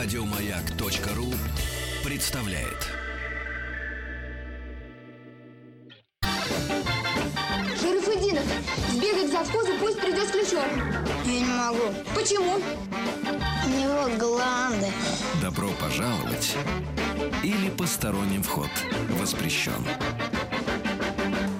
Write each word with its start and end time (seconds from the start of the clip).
Радиомаяк.ру 0.00 1.26
представляет. 2.04 2.86
Шарафудинов, 7.80 8.44
сбегай 8.92 9.26
к 9.26 9.32
завхозу, 9.32 9.72
пусть 9.80 9.98
придет 9.98 10.28
с 10.28 10.30
ключом. 10.30 10.62
Я 11.24 11.40
не 11.40 11.44
могу. 11.44 11.92
Почему? 12.14 12.60
У 13.64 13.68
него 13.70 14.16
гланды. 14.16 14.86
Добро 15.42 15.68
пожаловать 15.80 16.54
или 17.42 17.68
посторонним 17.68 18.44
вход 18.44 18.70
воспрещен. 19.18 19.84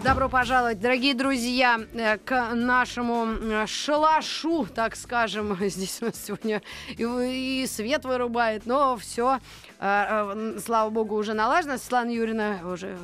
Добро 0.09 0.31
пожаловать, 0.31 0.81
дорогие 0.81 1.13
друзья, 1.13 1.79
э, 1.93 2.17
к 2.17 2.55
нашему 2.55 3.27
э, 3.27 3.67
шалашу, 3.67 4.67
так 4.75 4.97
скажем. 4.97 5.55
Здесь 5.61 5.99
у 6.01 6.07
нас 6.07 6.25
сегодня 6.25 6.63
и, 6.97 7.67
свет 7.69 8.07
вырубает, 8.07 8.65
но 8.65 8.97
все, 8.97 9.39
слава 9.79 10.89
богу, 10.89 11.15
уже 11.15 11.35
налажено. 11.35 11.77
Светлана 11.77 12.09
Юрьевна 12.09 12.61
уже 12.65 12.97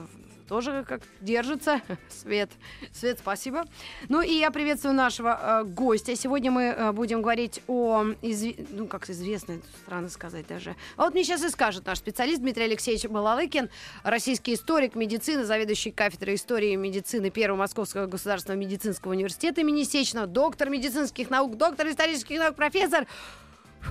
тоже 0.48 0.84
как 0.86 1.02
держится. 1.20 1.80
Свет, 2.08 2.50
Свет, 2.92 3.18
спасибо. 3.18 3.64
Ну 4.08 4.20
и 4.20 4.34
я 4.34 4.50
приветствую 4.50 4.94
нашего 4.94 5.62
э, 5.62 5.64
гостя. 5.64 6.14
Сегодня 6.16 6.50
мы 6.50 6.62
э, 6.64 6.92
будем 6.92 7.22
говорить 7.22 7.62
о, 7.66 8.04
изв... 8.22 8.54
ну 8.70 8.86
как 8.86 9.08
известно, 9.10 9.60
странно 9.82 10.08
сказать 10.08 10.46
даже. 10.46 10.76
А 10.96 11.04
вот 11.04 11.14
мне 11.14 11.24
сейчас 11.24 11.42
и 11.44 11.48
скажет 11.48 11.86
наш 11.86 11.98
специалист 11.98 12.40
Дмитрий 12.40 12.64
Алексеевич 12.64 13.06
Балалыкин, 13.06 13.70
российский 14.02 14.54
историк 14.54 14.94
медицины, 14.94 15.44
заведующий 15.44 15.90
кафедрой 15.90 16.36
истории 16.36 16.72
и 16.72 16.76
медицины 16.76 17.30
Первого 17.30 17.58
Московского 17.58 18.06
государственного 18.06 18.60
медицинского 18.60 19.12
университета 19.12 19.60
имени 19.62 19.84
Сечного, 19.84 20.26
доктор 20.26 20.70
медицинских 20.70 21.30
наук, 21.30 21.56
доктор 21.56 21.88
исторических 21.88 22.38
наук, 22.38 22.56
профессор. 22.56 23.06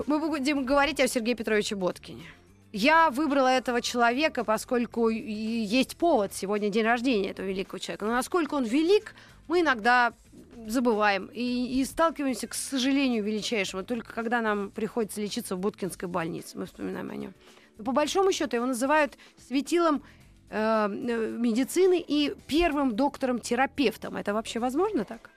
Мы 0.08 0.20
будем 0.20 0.66
говорить 0.66 1.00
о 1.00 1.08
Сергее 1.08 1.36
Петровиче 1.36 1.76
Боткине. 1.76 2.24
Я 2.74 3.12
выбрала 3.12 3.50
этого 3.50 3.82
человека, 3.82 4.44
поскольку 4.44 5.08
есть 5.10 5.96
повод. 5.96 6.34
Сегодня 6.34 6.70
день 6.70 6.84
рождения 6.84 7.30
этого 7.30 7.46
великого 7.46 7.78
человека. 7.78 8.06
Но 8.06 8.14
насколько 8.14 8.56
он 8.56 8.64
велик, 8.64 9.14
мы 9.48 9.62
иногда 9.62 10.14
забываем 10.66 11.30
и, 11.32 11.80
и 11.80 11.86
сталкиваемся, 11.86 12.48
к 12.48 12.56
сожалению, 12.56 13.24
величайшего, 13.24 13.84
только 13.84 14.12
когда 14.12 14.42
нам 14.42 14.72
приходится 14.72 15.22
лечиться 15.22 15.56
в 15.56 15.60
Буткинской 15.60 16.10
больнице. 16.10 16.58
Мы 16.58 16.66
вспоминаем 16.66 17.12
о 17.12 17.16
нем. 17.16 17.34
Но 17.78 17.84
по 17.84 17.92
большому 17.92 18.32
счету 18.32 18.56
его 18.56 18.66
называют 18.66 19.20
светилом 19.48 20.02
э, 20.50 20.56
э 20.58 21.38
медицины 21.38 22.04
и 22.06 22.34
первым 22.48 22.96
доктором-терапевтом. 22.96 24.16
Это 24.16 24.34
вообще 24.34 24.60
возможно 24.60 25.06
так? 25.06 25.30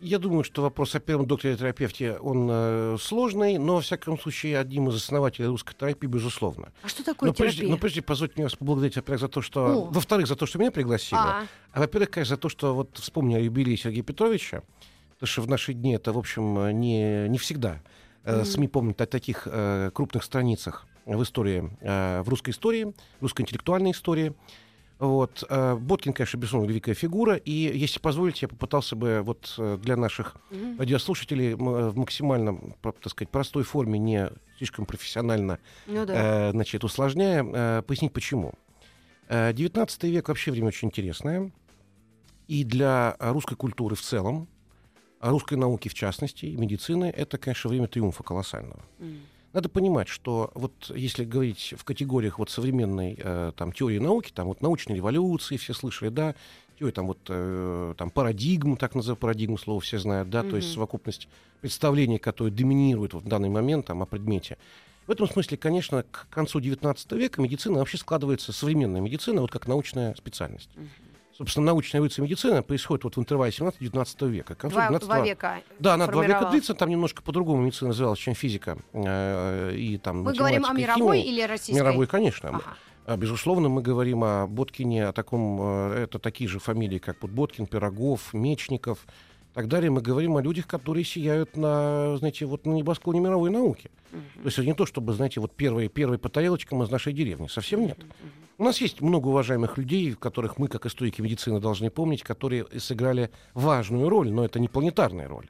Я 0.00 0.18
думаю, 0.18 0.44
что 0.44 0.62
вопрос 0.62 0.94
о 0.94 1.00
первом 1.00 1.26
докторе-терапевте, 1.26 2.18
он 2.18 2.48
э, 2.50 2.96
сложный, 3.00 3.58
но, 3.58 3.76
во 3.76 3.80
всяком 3.80 4.18
случае, 4.18 4.58
одним 4.58 4.88
из 4.90 4.96
основателей 4.96 5.48
русской 5.48 5.74
терапии, 5.74 6.06
безусловно. 6.06 6.72
А 6.82 6.88
что 6.88 7.02
такое 7.02 7.30
но 7.30 7.34
терапия? 7.34 7.56
Прежде, 7.56 7.72
но 7.72 7.78
прежде 7.78 8.02
позвольте 8.02 8.34
мне 8.36 8.44
вас 8.44 8.56
поблагодарить, 8.56 8.96
во-первых, 8.96 9.20
за 9.20 9.28
то, 9.28 9.40
что... 9.40 9.64
О. 9.66 9.84
Во-вторых, 9.86 10.26
за 10.26 10.36
то, 10.36 10.44
что 10.44 10.58
меня 10.58 10.70
пригласили. 10.70 11.18
А, 11.18 11.46
а 11.72 11.80
во-первых, 11.80 12.10
конечно, 12.10 12.36
за 12.36 12.40
то, 12.40 12.48
что 12.48 12.74
вот 12.74 12.98
вспомнили 12.98 13.38
о 13.38 13.40
юбилее 13.40 13.76
Сергея 13.76 14.02
Петровича, 14.02 14.62
потому 15.14 15.28
что 15.28 15.42
в 15.42 15.48
наши 15.48 15.72
дни 15.72 15.94
это, 15.94 16.12
в 16.12 16.18
общем, 16.18 16.78
не, 16.78 17.28
не 17.28 17.38
всегда 17.38 17.80
э, 18.24 18.40
mm. 18.40 18.44
СМИ 18.44 18.68
помнят 18.68 19.00
о 19.00 19.06
таких 19.06 19.48
э, 19.50 19.90
крупных 19.94 20.24
страницах 20.24 20.86
в 21.06 21.22
истории, 21.22 21.70
э, 21.80 22.20
в 22.22 22.28
русской 22.28 22.50
истории, 22.50 22.92
русской 23.20 23.42
интеллектуальной 23.42 23.92
истории. 23.92 24.34
Вот. 24.98 25.44
Э, 25.48 25.74
Боткин, 25.74 26.12
конечно, 26.12 26.38
безусловно, 26.38 26.68
великая 26.68 26.94
фигура. 26.94 27.36
И, 27.36 27.50
если 27.50 28.00
позволите, 28.00 28.40
я 28.42 28.48
попытался 28.48 28.96
бы 28.96 29.20
вот 29.22 29.54
э, 29.58 29.78
для 29.82 29.96
наших 29.96 30.36
mm-hmm. 30.50 30.78
радиослушателей 30.78 31.52
э, 31.52 31.54
в 31.54 31.96
максимально, 31.96 32.58
так 32.82 33.08
сказать, 33.10 33.30
простой 33.30 33.62
форме, 33.64 33.98
не 33.98 34.30
слишком 34.56 34.86
профессионально, 34.86 35.58
ну, 35.86 36.06
да. 36.06 36.50
значит, 36.52 36.82
усложняя, 36.82 37.82
пояснить 37.82 38.14
почему. 38.14 38.54
19 39.28 40.04
век 40.04 40.28
вообще 40.28 40.50
время 40.50 40.68
очень 40.68 40.88
интересное. 40.88 41.52
И 42.48 42.64
для 42.64 43.16
русской 43.18 43.56
культуры 43.56 43.96
в 43.96 44.00
целом, 44.00 44.48
русской 45.20 45.58
науки 45.58 45.88
в 45.88 45.94
частности, 45.94 46.46
и 46.46 46.56
медицины, 46.56 47.12
это, 47.14 47.36
конечно, 47.36 47.68
время 47.68 47.86
триумфа 47.86 48.22
колоссального. 48.22 48.80
Mm. 48.98 49.18
Надо 49.52 49.68
понимать, 49.68 50.08
что 50.08 50.50
вот 50.54 50.92
если 50.94 51.24
говорить 51.24 51.74
в 51.76 51.84
категориях 51.84 52.38
вот 52.38 52.50
современной 52.50 53.16
э, 53.18 53.52
там, 53.56 53.72
теории 53.72 53.98
науки, 53.98 54.30
там 54.34 54.48
вот 54.48 54.60
научной 54.60 54.96
революции, 54.96 55.56
все 55.56 55.72
слышали, 55.72 56.10
да, 56.10 56.34
теория 56.78 56.92
там 56.92 57.06
вот 57.06 57.18
э, 57.28 57.94
там 57.96 58.10
парадигму, 58.10 58.76
так 58.76 58.94
называемую 58.94 59.20
парадигму, 59.20 59.58
слово 59.58 59.80
все 59.80 59.98
знают, 59.98 60.28
да, 60.28 60.42
mm-hmm. 60.42 60.50
то 60.50 60.56
есть 60.56 60.72
совокупность 60.72 61.28
представлений, 61.62 62.18
которые 62.18 62.52
доминируют 62.52 63.14
вот 63.14 63.24
в 63.24 63.28
данный 63.28 63.48
момент 63.48 63.86
там 63.86 64.02
о 64.02 64.06
предмете. 64.06 64.58
В 65.06 65.10
этом 65.10 65.28
смысле, 65.28 65.56
конечно, 65.56 66.02
к 66.02 66.28
концу 66.30 66.58
XIX 66.58 66.96
века 67.16 67.40
медицина 67.40 67.78
вообще 67.78 67.96
складывается, 67.96 68.52
современная 68.52 69.00
медицина, 69.00 69.40
вот 69.40 69.52
как 69.52 69.68
научная 69.68 70.14
специальность. 70.16 70.68
Mm-hmm 70.74 71.05
собственно, 71.36 71.66
научная 71.66 72.00
эволюция 72.00 72.22
медицины 72.22 72.62
происходит 72.62 73.04
вот 73.04 73.16
в 73.16 73.20
интервале 73.20 73.50
17-19 73.50 74.28
века. 74.28 74.54
К 74.54 74.68
два, 74.68 74.86
19 74.86 75.06
два 75.08 75.20
века. 75.20 75.60
Да, 75.78 75.94
она 75.94 76.06
два 76.06 76.26
века 76.26 76.46
длится, 76.50 76.74
там 76.74 76.88
немножко 76.88 77.22
по-другому 77.22 77.62
медицина 77.62 77.88
называлась, 77.88 78.18
чем 78.18 78.34
физика 78.34 78.78
э, 78.92 79.74
и 79.74 79.98
там 79.98 80.22
Мы 80.22 80.32
говорим 80.32 80.64
о 80.64 80.72
мировой 80.72 81.18
химии. 81.20 81.32
или 81.32 81.42
российской? 81.42 81.80
Мировой, 81.80 82.06
конечно. 82.06 82.48
Ага. 82.48 82.62
А, 83.06 83.16
безусловно, 83.16 83.68
мы 83.68 83.82
говорим 83.82 84.24
о 84.24 84.46
Боткине, 84.46 85.06
о 85.06 85.12
таком, 85.12 85.58
э, 85.92 86.04
это 86.04 86.18
такие 86.18 86.48
же 86.48 86.58
фамилии, 86.58 86.98
как 86.98 87.18
Боткин, 87.18 87.66
Пирогов, 87.66 88.34
Мечников, 88.34 89.06
так 89.56 89.68
далее, 89.68 89.90
мы 89.90 90.02
говорим 90.02 90.36
о 90.36 90.42
людях, 90.42 90.66
которые 90.66 91.02
сияют 91.02 91.56
на, 91.56 92.18
знаете, 92.18 92.44
вот 92.44 92.66
на 92.66 92.72
небосклоне 92.72 93.20
мировой 93.20 93.48
науки. 93.48 93.90
Uh-huh. 94.12 94.42
То 94.42 94.44
есть 94.44 94.58
это 94.58 94.66
не 94.66 94.74
то, 94.74 94.84
чтобы, 94.84 95.14
знаете, 95.14 95.40
вот 95.40 95.50
первые, 95.50 95.88
первые 95.88 96.18
по 96.18 96.28
тарелочкам 96.28 96.82
из 96.82 96.90
нашей 96.90 97.14
деревни. 97.14 97.46
Совсем 97.46 97.80
нет. 97.86 97.98
Uh-huh. 97.98 98.28
У 98.58 98.64
нас 98.64 98.82
есть 98.82 99.00
много 99.00 99.28
уважаемых 99.28 99.78
людей, 99.78 100.12
которых 100.12 100.58
мы, 100.58 100.68
как 100.68 100.84
историки 100.84 101.22
медицины, 101.22 101.58
должны 101.58 101.88
помнить, 101.88 102.22
которые 102.22 102.66
сыграли 102.78 103.30
важную 103.54 104.10
роль, 104.10 104.30
но 104.30 104.44
это 104.44 104.60
не 104.60 104.68
планетарная 104.68 105.26
роль. 105.26 105.48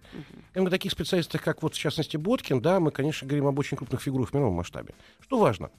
Uh-huh. 0.55 0.69
И 0.69 0.71
таких 0.71 0.93
специалистах, 0.93 1.43
как 1.43 1.65
вот, 1.65 1.75
в 1.75 1.79
частности, 1.79 2.17
Боткин, 2.17 2.61
да, 2.61 2.79
мы, 2.79 2.93
конечно, 2.93 3.27
говорим 3.27 3.49
об 3.49 3.59
очень 3.59 3.77
крупных 3.77 4.01
фигурах 4.01 4.31
в 4.31 4.35
мировом 4.35 4.55
масштабе. 4.55 4.95
Что 5.19 5.37
важно? 5.41 5.71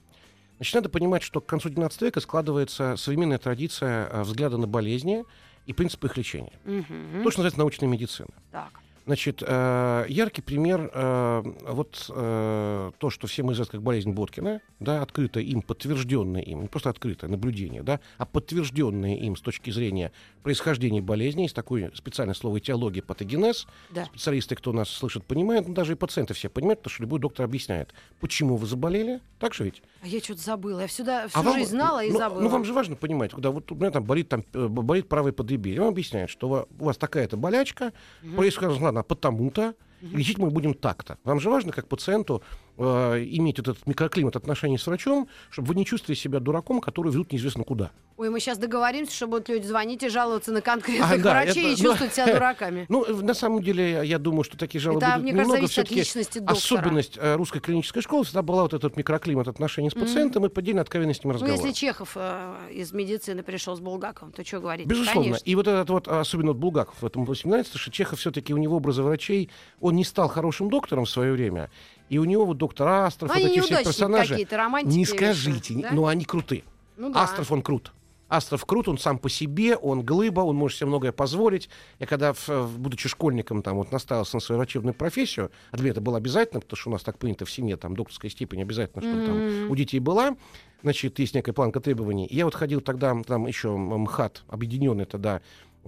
Значит, 0.58 0.74
надо 0.74 0.88
понимать, 0.90 1.22
что 1.22 1.40
к 1.40 1.46
концу 1.46 1.70
XIX 1.70 1.90
века 2.00 2.20
складывается 2.20 2.96
современная 2.96 3.38
традиция 3.38 4.08
э, 4.08 4.22
взгляда 4.22 4.58
на 4.58 4.66
болезни, 4.66 5.24
и 5.68 5.72
принципы 5.74 6.06
их 6.06 6.16
лечения. 6.16 6.58
Угу. 6.64 7.22
То, 7.22 7.30
что 7.30 7.40
называется 7.40 7.58
научная 7.58 7.88
медицина. 7.88 8.30
Так. 8.50 8.80
Значит, 9.08 9.42
э, 9.42 10.04
яркий 10.10 10.42
пример, 10.42 10.90
э, 10.92 11.42
вот 11.66 12.10
э, 12.10 12.90
то, 12.98 13.08
что 13.08 13.26
всем 13.26 13.50
известно 13.52 13.72
как 13.72 13.82
болезнь 13.82 14.10
Боткина, 14.10 14.60
да, 14.80 15.00
открытое 15.00 15.44
им, 15.44 15.62
подтвержденное 15.62 16.42
им, 16.42 16.60
не 16.60 16.68
просто 16.68 16.90
открытое 16.90 17.30
наблюдение, 17.30 17.82
да, 17.82 18.00
а 18.18 18.26
подтвержденное 18.26 19.16
им 19.16 19.34
с 19.34 19.40
точки 19.40 19.70
зрения 19.70 20.12
происхождения 20.42 21.00
болезни, 21.00 21.44
есть 21.44 21.54
такое 21.54 21.90
специальное 21.94 22.34
слово 22.34 22.58
этиология, 22.58 23.00
патогенез. 23.00 23.66
Да. 23.88 24.04
Специалисты, 24.04 24.56
кто 24.56 24.74
нас 24.74 24.90
слышит, 24.90 25.24
понимают, 25.24 25.66
ну, 25.66 25.72
даже 25.72 25.92
и 25.92 25.94
пациенты 25.94 26.34
все 26.34 26.50
понимают, 26.50 26.80
потому 26.80 26.92
что 26.92 27.02
любой 27.02 27.18
доктор 27.18 27.46
объясняет, 27.46 27.94
почему 28.20 28.56
вы 28.56 28.66
заболели, 28.66 29.22
так 29.38 29.54
же 29.54 29.64
ведь? 29.64 29.82
А 30.02 30.06
я 30.06 30.20
что-то 30.20 30.42
забыла, 30.42 30.80
я 30.80 30.86
всегда 30.86 31.28
всю 31.28 31.40
а 31.40 31.42
жизнь 31.44 31.58
вам, 31.58 31.66
знала 31.66 32.04
и 32.04 32.10
ну, 32.10 32.18
забыла. 32.18 32.40
Ну, 32.42 32.48
вам 32.50 32.64
же 32.66 32.74
важно 32.74 32.94
понимать, 32.94 33.30
когда 33.30 33.50
вот 33.52 33.72
у 33.72 33.74
меня 33.74 33.90
там 33.90 34.04
болит, 34.04 34.28
там, 34.28 34.44
болит 34.52 35.08
правый 35.08 35.32
подъебель, 35.32 35.80
он 35.80 35.88
объясняет, 35.88 36.28
что 36.28 36.68
у 36.78 36.84
вас 36.84 36.98
такая-то 36.98 37.38
болячка, 37.38 37.94
угу. 38.22 38.36
происходит, 38.36 38.78
ладно, 38.80 38.97
потому-то, 39.02 39.74
лечить 40.00 40.38
мы 40.38 40.50
будем 40.50 40.74
так-то. 40.74 41.18
Вам 41.24 41.40
же 41.40 41.50
важно, 41.50 41.72
как 41.72 41.88
пациенту, 41.88 42.42
э, 42.78 43.24
иметь 43.32 43.58
этот 43.58 43.86
микроклимат 43.86 44.36
отношений 44.36 44.78
с 44.78 44.86
врачом, 44.86 45.28
чтобы 45.50 45.68
вы 45.68 45.74
не 45.74 45.84
чувствовали 45.84 46.16
себя 46.16 46.40
дураком, 46.40 46.80
который 46.80 47.12
ведут 47.12 47.32
неизвестно 47.32 47.64
куда. 47.64 47.90
Ой, 48.16 48.30
мы 48.30 48.40
сейчас 48.40 48.58
договоримся, 48.58 49.14
что 49.14 49.26
будут 49.28 49.48
люди 49.48 49.66
звонить 49.66 50.02
и 50.02 50.08
жаловаться 50.08 50.50
на 50.50 50.60
конкретных 50.60 51.12
а, 51.12 51.18
да, 51.18 51.30
врачей 51.30 51.72
это, 51.72 51.80
и 51.80 51.84
чувствовать 51.84 52.14
себя 52.14 52.34
дураками. 52.34 52.86
Ну, 52.88 53.04
на 53.22 53.34
самом 53.34 53.62
деле, 53.62 54.00
я 54.04 54.18
думаю, 54.18 54.44
что 54.44 54.56
такие 54.56 54.80
жалобы 54.80 55.04
это, 55.04 55.12
будут 55.12 55.22
мне 55.22 55.32
немного 55.32 55.60
кажется, 55.60 55.82
от 55.82 55.90
личности 55.90 56.38
доктора. 56.38 56.56
Особенность 56.56 57.18
э, 57.18 57.36
русской 57.36 57.60
клинической 57.60 58.02
школы 58.02 58.24
всегда 58.24 58.42
была 58.42 58.62
вот 58.62 58.74
этот 58.74 58.96
микроклимат 58.96 59.46
отношений 59.46 59.90
с 59.90 59.94
пациентом 59.94 60.44
mm-hmm. 60.44 60.48
и 60.48 60.50
поддельной 60.50 60.82
откровенностью 60.82 61.30
разговора. 61.30 61.56
Ну, 61.56 61.66
если 61.66 61.78
Чехов 61.78 62.12
э, 62.16 62.54
из 62.72 62.92
медицины 62.92 63.42
пришел 63.42 63.76
с 63.76 63.80
Булгаковым, 63.80 64.32
то 64.32 64.44
что 64.44 64.60
говорить? 64.60 64.86
Безусловно. 64.86 65.22
Конечно. 65.22 65.44
И 65.44 65.54
вот 65.54 65.68
этот 65.68 65.90
вот, 65.90 66.08
особенно 66.08 66.48
вот 66.48 66.56
Булгаков 66.58 67.00
в 67.00 67.06
этом 67.06 67.24
18 67.24 67.76
что 67.76 67.90
Чехов 67.90 68.18
все-таки 68.18 68.52
у 68.52 68.56
него 68.56 68.76
образы 68.76 69.02
врачей, 69.02 69.50
он 69.80 69.94
не 69.94 70.04
стал 70.04 70.28
хорошим 70.28 70.70
доктором 70.70 71.04
в 71.04 71.10
свое 71.10 71.32
время, 71.32 71.70
и 72.08 72.18
у 72.18 72.24
него 72.24 72.46
вот 72.46 72.58
доктор 72.58 72.88
Астров, 72.88 73.30
ну, 73.34 73.40
вот 73.40 73.50
эти 73.50 73.60
все 73.60 73.84
персонажи. 73.84 74.46
Не 74.84 75.04
скажите, 75.04 75.74
да? 75.74 75.90
но 75.92 76.06
они 76.06 76.24
крутые. 76.24 76.64
Ну, 76.96 77.12
да. 77.12 77.22
Астров 77.22 77.52
он 77.52 77.62
крут. 77.62 77.92
Астров 78.28 78.66
крут, 78.66 78.88
он 78.88 78.98
сам 78.98 79.18
по 79.18 79.30
себе, 79.30 79.76
он 79.76 80.02
глыба, 80.02 80.40
он 80.40 80.54
может 80.54 80.76
себе 80.76 80.88
многое 80.88 81.12
позволить. 81.12 81.70
Я 81.98 82.06
когда, 82.06 82.34
в, 82.34 82.78
будучи 82.78 83.08
школьником, 83.08 83.62
там, 83.62 83.76
вот, 83.76 83.90
наставился 83.90 84.36
на 84.36 84.40
свою 84.40 84.58
врачебную 84.58 84.94
профессию, 84.94 85.50
а 85.70 85.76
для 85.76 85.84
меня 85.84 85.92
это 85.92 86.00
было 86.02 86.18
обязательно, 86.18 86.60
потому 86.60 86.76
что 86.76 86.90
у 86.90 86.92
нас 86.92 87.02
так 87.02 87.18
принято 87.18 87.46
в 87.46 87.50
семье, 87.50 87.76
там, 87.76 87.96
докторская 87.96 88.30
степень 88.30 88.60
обязательно, 88.60 89.02
чтобы 89.02 89.22
mm-hmm. 89.22 89.62
там 89.62 89.70
у 89.70 89.76
детей 89.76 89.98
была, 89.98 90.36
значит, 90.82 91.18
есть 91.18 91.34
некая 91.34 91.54
планка 91.54 91.80
требований. 91.80 92.26
И 92.26 92.36
я 92.36 92.44
вот 92.44 92.54
ходил 92.54 92.82
тогда, 92.82 93.16
там 93.26 93.46
еще 93.46 93.74
МХАТ, 93.74 94.44
объединенный 94.48 95.06
тогда 95.06 95.40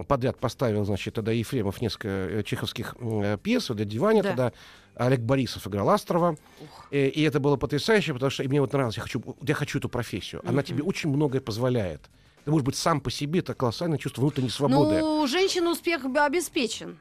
подряд 0.07 0.37
поставил, 0.37 0.83
значит, 0.85 1.13
тогда 1.13 1.31
Ефремов 1.31 1.81
несколько 1.81 2.07
э, 2.07 2.43
чеховских 2.43 2.95
э, 2.99 3.37
пьес 3.41 3.67
для 3.67 3.85
диваня, 3.85 4.23
да. 4.23 4.29
тогда 4.29 4.53
Олег 4.95 5.21
Борисов 5.21 5.67
играл 5.67 5.89
Астрова. 5.89 6.37
И, 6.91 6.97
и 6.97 7.21
это 7.23 7.39
было 7.39 7.57
потрясающе, 7.57 8.13
потому 8.13 8.29
что 8.29 8.43
мне 8.43 8.61
вот 8.61 8.73
нравилось, 8.73 8.97
я 8.97 9.03
хочу, 9.03 9.23
я 9.41 9.53
хочу 9.53 9.79
эту 9.79 9.89
профессию. 9.89 10.41
Она 10.45 10.63
тебе 10.63 10.83
очень 10.83 11.09
многое 11.09 11.41
позволяет. 11.41 12.09
Ты, 12.43 12.51
может 12.51 12.65
быть, 12.65 12.75
сам 12.75 13.01
по 13.01 13.11
себе 13.11 13.39
это 13.39 13.53
колоссальное 13.53 13.97
чувство 13.97 14.21
внутренней 14.21 14.49
свободы. 14.49 14.99
Ну, 14.99 15.27
женщина 15.27 15.71
успех 15.71 16.05
обеспечен. 16.05 16.97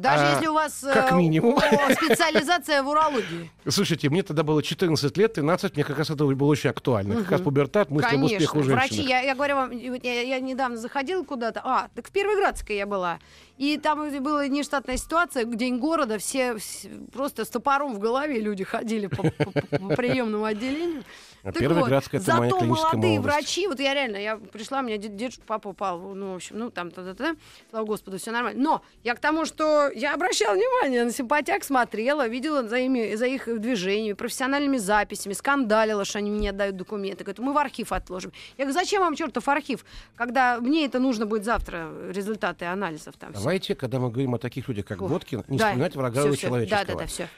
Даже 0.00 0.24
а, 0.24 0.34
если 0.34 0.46
у 0.48 0.54
вас 0.54 0.80
как 0.82 1.12
э, 1.12 1.14
минимум. 1.16 1.58
специализация 1.92 2.82
в 2.82 2.88
урологии. 2.88 3.50
Слушайте, 3.68 4.08
мне 4.08 4.22
тогда 4.22 4.42
было 4.42 4.62
14 4.62 5.16
лет, 5.16 5.34
13, 5.34 5.74
мне 5.76 5.84
как 5.84 5.98
раз 5.98 6.10
это 6.10 6.24
было 6.24 6.48
очень 6.48 6.70
актуально. 6.70 7.14
Угу. 7.14 7.22
Как 7.22 7.32
раз 7.32 7.40
пубертат, 7.42 7.90
мысли 7.90 8.10
Конечно. 8.10 8.36
об 8.36 8.42
успехе 8.42 8.72
у. 8.72 8.74
Врачи, 8.74 9.02
я, 9.02 9.20
я 9.20 9.34
говорю 9.34 9.56
вам, 9.56 9.70
я, 9.70 10.22
я 10.22 10.40
недавно 10.40 10.76
заходила 10.76 11.22
куда-то, 11.22 11.60
а, 11.64 11.88
так 11.94 12.08
в 12.08 12.12
Первоградской 12.12 12.76
я 12.76 12.86
была. 12.86 13.18
И 13.58 13.76
там 13.76 14.10
была 14.22 14.48
нештатная 14.48 14.96
ситуация, 14.96 15.44
день 15.44 15.78
города, 15.78 16.18
все, 16.18 16.56
все 16.56 16.88
просто 17.12 17.44
с 17.44 17.48
топором 17.48 17.94
в 17.94 17.98
голове 17.98 18.40
люди 18.40 18.64
ходили 18.64 19.06
по, 19.06 19.22
по, 19.22 19.50
по 19.50 19.96
приемному 19.96 20.44
отделению. 20.44 21.04
А 21.42 21.52
Первая 21.52 21.80
вот, 21.80 21.88
градская 21.88 22.20
это 22.20 22.32
зато 22.32 22.60
молодые 22.64 23.18
молодость. 23.18 23.20
врачи, 23.20 23.66
вот 23.66 23.80
я 23.80 23.94
реально, 23.94 24.16
я 24.16 24.36
пришла, 24.36 24.80
у 24.80 24.82
меня 24.82 24.98
дедушка, 24.98 25.42
папа 25.46 25.68
упал, 25.68 25.98
ну, 26.14 26.32
в 26.32 26.36
общем, 26.36 26.58
ну, 26.58 26.70
там, 26.70 26.90
та 26.90 27.02
-та 27.02 27.16
-та, 27.16 27.36
слава 27.70 27.86
Господу, 27.86 28.18
все 28.18 28.30
нормально. 28.30 28.62
Но 28.62 28.82
я 29.04 29.14
к 29.14 29.20
тому, 29.20 29.46
что 29.46 29.89
я 29.94 30.14
обращала 30.14 30.54
внимание 30.54 31.04
на 31.04 31.12
симпатяк, 31.12 31.64
смотрела, 31.64 32.28
видела 32.28 32.66
за, 32.66 32.78
ими, 32.78 33.14
за 33.14 33.26
их 33.26 33.60
движениями, 33.60 34.14
профессиональными 34.14 34.76
записями, 34.76 35.32
скандалила, 35.32 36.04
что 36.04 36.18
они 36.18 36.30
мне 36.30 36.50
отдают 36.50 36.76
документы. 36.76 37.24
Говорят, 37.24 37.38
мы 37.38 37.52
в 37.52 37.58
архив 37.58 37.92
отложим. 37.92 38.32
Я 38.58 38.64
говорю, 38.64 38.78
зачем 38.78 39.02
вам 39.02 39.14
чертов 39.16 39.48
архив, 39.48 39.84
когда 40.16 40.60
мне 40.60 40.84
это 40.86 40.98
нужно 40.98 41.26
будет 41.26 41.44
завтра, 41.44 41.90
результаты 42.10 42.64
анализов 42.64 43.14
там. 43.18 43.32
Давайте, 43.32 43.74
когда 43.74 43.98
мы 43.98 44.10
говорим 44.10 44.34
о 44.34 44.38
таких 44.38 44.68
людях, 44.68 44.86
как 44.86 45.02
Ох, 45.02 45.10
Боткин, 45.10 45.44
не 45.48 45.58
да, 45.58 45.66
вспоминать 45.66 45.96
врага 45.96 46.20
все, 46.22 46.36
человеческого. 46.36 46.86
Да, 46.86 46.92
да, 46.94 46.98
да, 47.00 47.06
все. 47.06 47.28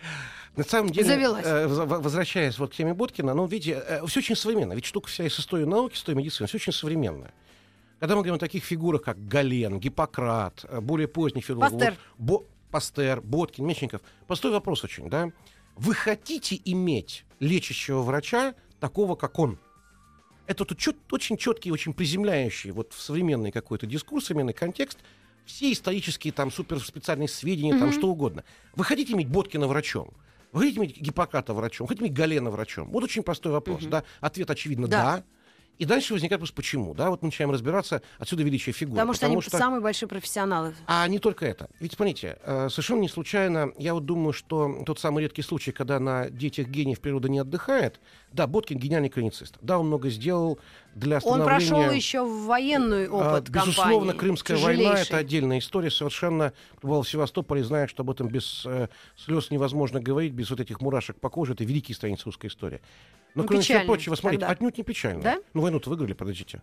На 0.57 0.65
самом 0.65 0.91
деле, 0.91 1.15
э, 1.43 1.67
возвращаясь 1.67 2.59
вот 2.59 2.73
к 2.73 2.75
теме 2.75 2.93
Боткина, 2.93 3.33
ну, 3.33 3.47
видите, 3.47 3.83
э, 3.89 4.07
все 4.07 4.21
очень 4.21 4.37
современно. 4.37 4.75
Ведь 4.75 4.85
штука 4.85 5.09
вся 5.09 5.25
из 5.25 5.39
истории 5.39 5.65
науки, 5.65 5.95
истории 5.95 6.19
медицины, 6.19 6.47
все 6.47 6.59
очень 6.59 6.73
современное. 6.73 7.33
Когда 8.03 8.17
мы 8.17 8.23
говорим 8.23 8.35
о 8.35 8.39
таких 8.39 8.65
фигурах, 8.65 9.03
как 9.03 9.29
Гален, 9.29 9.79
Гиппократ, 9.79 10.65
э, 10.69 10.81
более 10.81 11.07
поздних 11.07 11.45
фигурах... 11.45 11.71
Пастер. 11.71 11.97
Вот, 12.19 12.41
Бо, 12.41 12.45
Пастер, 12.73 13.21
Боткин, 13.21 13.65
Мечников. 13.65 14.01
Простой 14.27 14.51
вопрос 14.51 14.83
очень, 14.83 15.09
да? 15.09 15.31
Вы 15.77 15.95
хотите 15.95 16.61
иметь 16.65 17.25
лечащего 17.39 18.03
врача 18.03 18.57
такого, 18.81 19.15
как 19.15 19.39
он? 19.39 19.57
Это 20.49 20.65
тут 20.65 20.79
чет, 20.79 20.97
очень 21.13 21.37
четкий, 21.37 21.71
очень 21.71 21.95
приземляющий 21.95 22.73
вот 22.73 22.93
в 22.93 23.01
современный 23.01 23.53
какой-то 23.53 23.87
дискурс, 23.87 24.25
современный 24.25 24.53
контекст, 24.53 24.99
все 25.45 25.71
исторические 25.71 26.33
там 26.33 26.51
суперспециальные 26.51 27.29
сведения, 27.29 27.73
mm-hmm. 27.73 27.79
там 27.79 27.93
что 27.93 28.09
угодно. 28.09 28.43
Вы 28.75 28.83
хотите 28.83 29.13
иметь 29.13 29.29
Боткина 29.29 29.69
врачом? 29.69 30.11
Вы 30.51 30.63
хотите 30.63 30.81
иметь 30.81 31.01
Гиппократа 31.01 31.55
врачом? 31.55 31.87
Хотите 31.87 32.07
иметь 32.07 32.15
Галена 32.15 32.51
врачом? 32.51 32.91
Вот 32.91 33.05
очень 33.05 33.23
простой 33.23 33.53
вопрос. 33.53 33.83
Угу. 33.83 33.91
Да? 33.91 34.03
Ответ 34.21 34.51
очевидно 34.51 34.89
да. 34.89 35.03
да. 35.19 35.25
И 35.83 35.85
дальше 35.85 36.13
возникает 36.13 36.41
вопрос, 36.41 36.53
почему? 36.53 36.95
Да, 36.95 37.11
вот 37.11 37.23
мы 37.23 37.27
начинаем 37.27 37.51
разбираться, 37.51 38.03
отсюда 38.21 38.45
величие 38.45 38.73
фигуры. 38.73 38.95
Потому, 38.95 39.15
потому 39.15 39.41
что 39.41 39.57
они 39.57 39.63
самые 39.65 39.81
большие 39.81 40.09
профессионалы. 40.09 40.77
А 40.87 41.09
не 41.09 41.19
только 41.19 41.45
это. 41.45 41.69
Ведь, 41.81 41.95
смотрите, 41.95 42.39
э, 42.45 42.69
совершенно 42.71 43.01
не 43.01 43.09
случайно, 43.09 43.73
я 43.79 43.93
вот 43.93 44.07
думаю, 44.07 44.33
что 44.33 44.85
тот 44.87 45.01
самый 45.01 45.25
редкий 45.25 45.43
случай, 45.43 45.73
когда 45.73 45.99
на 45.99 46.31
детях 46.31 46.69
гениев 46.69 47.01
природа 47.01 47.29
не 47.29 47.41
отдыхает, 47.41 47.99
да, 48.33 48.47
Боткин 48.47 48.79
гениальный 48.79 49.09
клиницист. 49.09 49.59
Да, 49.61 49.81
он 49.81 49.89
много 49.89 50.09
сделал 50.09 50.61
для 50.95 51.21
становления... 51.21 51.43
Он 51.43 51.49
прошел 51.49 51.91
еще 51.93 52.23
в 52.25 52.47
военный 52.47 53.07
а, 53.07 53.11
опыт 53.11 53.51
Безусловно, 53.51 54.13
компании. 54.13 54.19
Крымская 54.19 54.57
война— 54.59 54.99
это 55.01 55.17
отдельная 55.17 55.59
история. 55.59 55.91
Совершенно, 55.91 56.53
был 56.83 57.03
в 57.03 57.09
Севастополе, 57.09 57.65
знает, 57.65 57.91
что 57.91 58.03
об 58.03 58.11
этом 58.11 58.29
без 58.29 58.65
э, 58.67 58.89
слез 59.17 59.51
невозможно 59.51 60.01
говорить, 60.01 60.33
без 60.33 60.51
вот 60.51 60.61
этих 60.61 60.81
мурашек 60.81 61.19
по 61.19 61.31
коже. 61.31 61.55
Это 61.55 61.65
великий 61.65 61.95
страницы 61.95 62.25
русской 62.27 62.47
истории. 62.47 62.81
Но, 63.35 63.43
ну, 63.43 63.49
кроме 63.49 63.63
всего 63.63 63.81
прочего, 63.85 64.15
смотрите, 64.15 64.41
тогда. 64.41 64.53
отнюдь 64.53 64.79
не 64.79 64.85
печально. 64.85 65.23
Да? 65.23 65.39
Ну, 65.55 65.63
войну-то 65.63 65.89
выиграли, 65.89 66.13
подождите. 66.13 66.63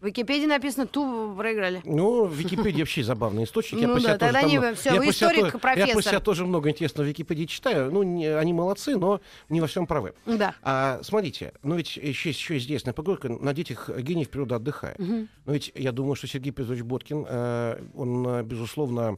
В 0.00 0.06
Википедии 0.06 0.46
написано, 0.46 0.86
ту 0.86 1.34
проиграли. 1.34 1.80
Ну, 1.84 2.26
в 2.26 2.34
Википедии 2.34 2.80
вообще 2.80 3.02
забавный 3.02 3.44
источник. 3.44 3.80
Я 3.80 3.88
ну 3.88 3.98
да, 3.98 4.18
тогда 4.18 4.42
не 4.42 4.74
все, 4.74 4.98
вы 4.98 5.08
историк, 5.08 5.58
профессор. 5.58 5.88
Я 5.88 5.94
по 5.94 6.02
себя 6.02 6.20
тоже 6.20 6.44
много 6.44 6.68
интересного 6.68 7.06
в 7.06 7.08
Википедии 7.08 7.46
читаю. 7.46 7.90
Ну, 7.90 8.02
не, 8.02 8.26
они 8.26 8.52
молодцы, 8.52 8.96
но 8.96 9.20
не 9.48 9.60
во 9.60 9.66
всем 9.66 9.86
правы. 9.86 10.12
Да. 10.26 10.54
А, 10.62 11.00
смотрите, 11.02 11.54
ну 11.62 11.76
ведь 11.76 11.96
еще, 11.96 12.28
еще 12.28 12.58
известная 12.58 12.92
поговорка, 12.92 13.30
на 13.30 13.54
детях 13.54 13.88
гениев 13.88 14.28
природа 14.28 14.56
отдыхает. 14.56 15.00
Угу. 15.00 15.28
Но 15.46 15.52
ведь 15.52 15.72
я 15.74 15.92
думаю, 15.92 16.14
что 16.14 16.26
Сергей 16.26 16.52
Петрович 16.52 16.82
Боткин, 16.82 17.24
э, 17.26 17.82
он, 17.94 18.44
безусловно, 18.44 19.16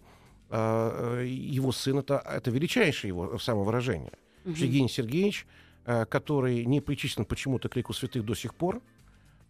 э, 0.51 1.25
его 1.27 1.73
сын, 1.73 1.99
это, 1.99 2.23
это 2.25 2.53
величайшее 2.53 3.09
его 3.09 3.39
самовыражение. 3.39 4.13
Угу. 4.45 4.55
Евгений 4.55 4.89
Сергеевич, 4.89 5.45
э, 5.87 6.05
который 6.05 6.65
не 6.65 6.81
причислен 6.81 7.25
почему-то 7.25 7.69
к 7.69 7.75
лику 7.75 7.93
святых 7.93 8.25
до 8.25 8.35
сих 8.35 8.55
пор, 8.55 8.81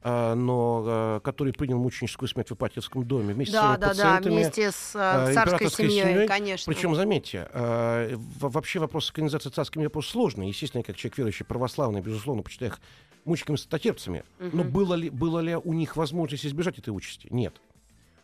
но 0.04 0.84
а, 0.86 1.20
который 1.20 1.52
принял 1.52 1.78
мученическую 1.78 2.28
смерть 2.28 2.50
в 2.50 2.54
Ипатьевском 2.54 3.04
доме 3.04 3.34
вместе 3.34 3.54
да, 3.54 3.76
с 3.76 3.78
да, 3.78 3.88
пациентами. 3.88 4.34
Да, 4.34 4.40
вместе 4.40 4.70
с 4.70 4.92
а, 4.94 5.32
царской 5.32 5.70
семьей, 5.70 6.04
семьей, 6.04 6.28
конечно. 6.28 6.72
Причем, 6.72 6.94
заметьте, 6.94 7.48
вообще 7.52 8.78
вопрос 8.78 9.10
канонизации 9.10 9.50
царскими 9.50 9.84
вопрос 9.84 10.06
сложный. 10.06 10.48
Естественно, 10.48 10.82
как 10.84 10.96
человек 10.96 11.18
верующий, 11.18 11.44
православный, 11.44 12.00
безусловно, 12.00 12.42
почитаю 12.42 12.72
их 12.72 12.80
мучениками 13.24 13.56
статерцами. 13.56 14.24
Угу. 14.40 14.56
Но 14.56 14.64
было 14.64 14.94
ли, 14.94 15.10
было 15.10 15.40
ли 15.40 15.56
у 15.56 15.72
них 15.72 15.96
возможность 15.96 16.46
избежать 16.46 16.78
этой 16.78 16.90
участи? 16.90 17.28
Нет. 17.30 17.60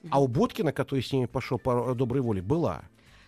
Угу. 0.03 0.09
А 0.12 0.23
у 0.23 0.29
Боткина, 0.29 0.73
который 0.73 1.03
с 1.03 1.12
ними 1.12 1.27
пошел 1.27 1.59
по 1.59 1.94
доброй 1.94 2.23
воле, 2.23 2.43
была. 2.43 2.85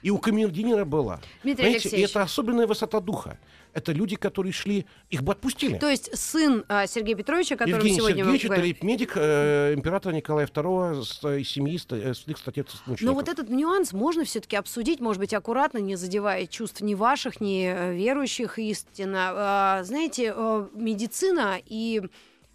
И 0.06 0.10
у 0.10 0.18
камердинера 0.18 0.84
была. 0.84 1.20
Дмитрий 1.42 1.64
Понимаете, 1.64 1.96
и 1.96 2.00
это 2.00 2.22
особенная 2.22 2.68
высота 2.68 3.00
духа. 3.00 3.40
Это 3.72 3.90
люди, 3.90 4.14
которые 4.14 4.52
шли, 4.52 4.86
их 5.10 5.24
бы 5.24 5.32
отпустили. 5.32 5.78
То 5.78 5.90
есть 5.90 6.16
сын 6.16 6.64
а, 6.68 6.86
Сергея 6.86 7.16
Петровича, 7.16 7.56
который 7.56 7.78
Евгений 7.78 7.96
сегодня... 7.96 8.22
Сергеевич, 8.22 8.44
это 8.44 8.86
медик 8.86 9.12
э, 9.16 9.74
императора 9.74 10.12
Николая 10.14 10.46
II 10.46 11.02
с 11.02 11.24
э, 11.24 11.42
семьи 11.42 11.80
э, 11.90 12.14
святых 12.14 12.38
статец 12.38 12.66
Но 13.00 13.14
вот 13.14 13.28
этот 13.28 13.50
нюанс 13.50 13.92
можно 13.92 14.22
все-таки 14.22 14.54
обсудить, 14.54 15.00
может 15.00 15.18
быть, 15.18 15.34
аккуратно, 15.34 15.78
не 15.78 15.96
задевая 15.96 16.46
чувств 16.46 16.82
ни 16.82 16.94
ваших, 16.94 17.40
ни 17.40 17.66
э, 17.66 17.92
верующих 17.96 18.60
истинно. 18.60 19.32
А, 19.34 19.82
знаете, 19.82 20.32
э, 20.36 20.68
медицина 20.72 21.60
и 21.66 22.00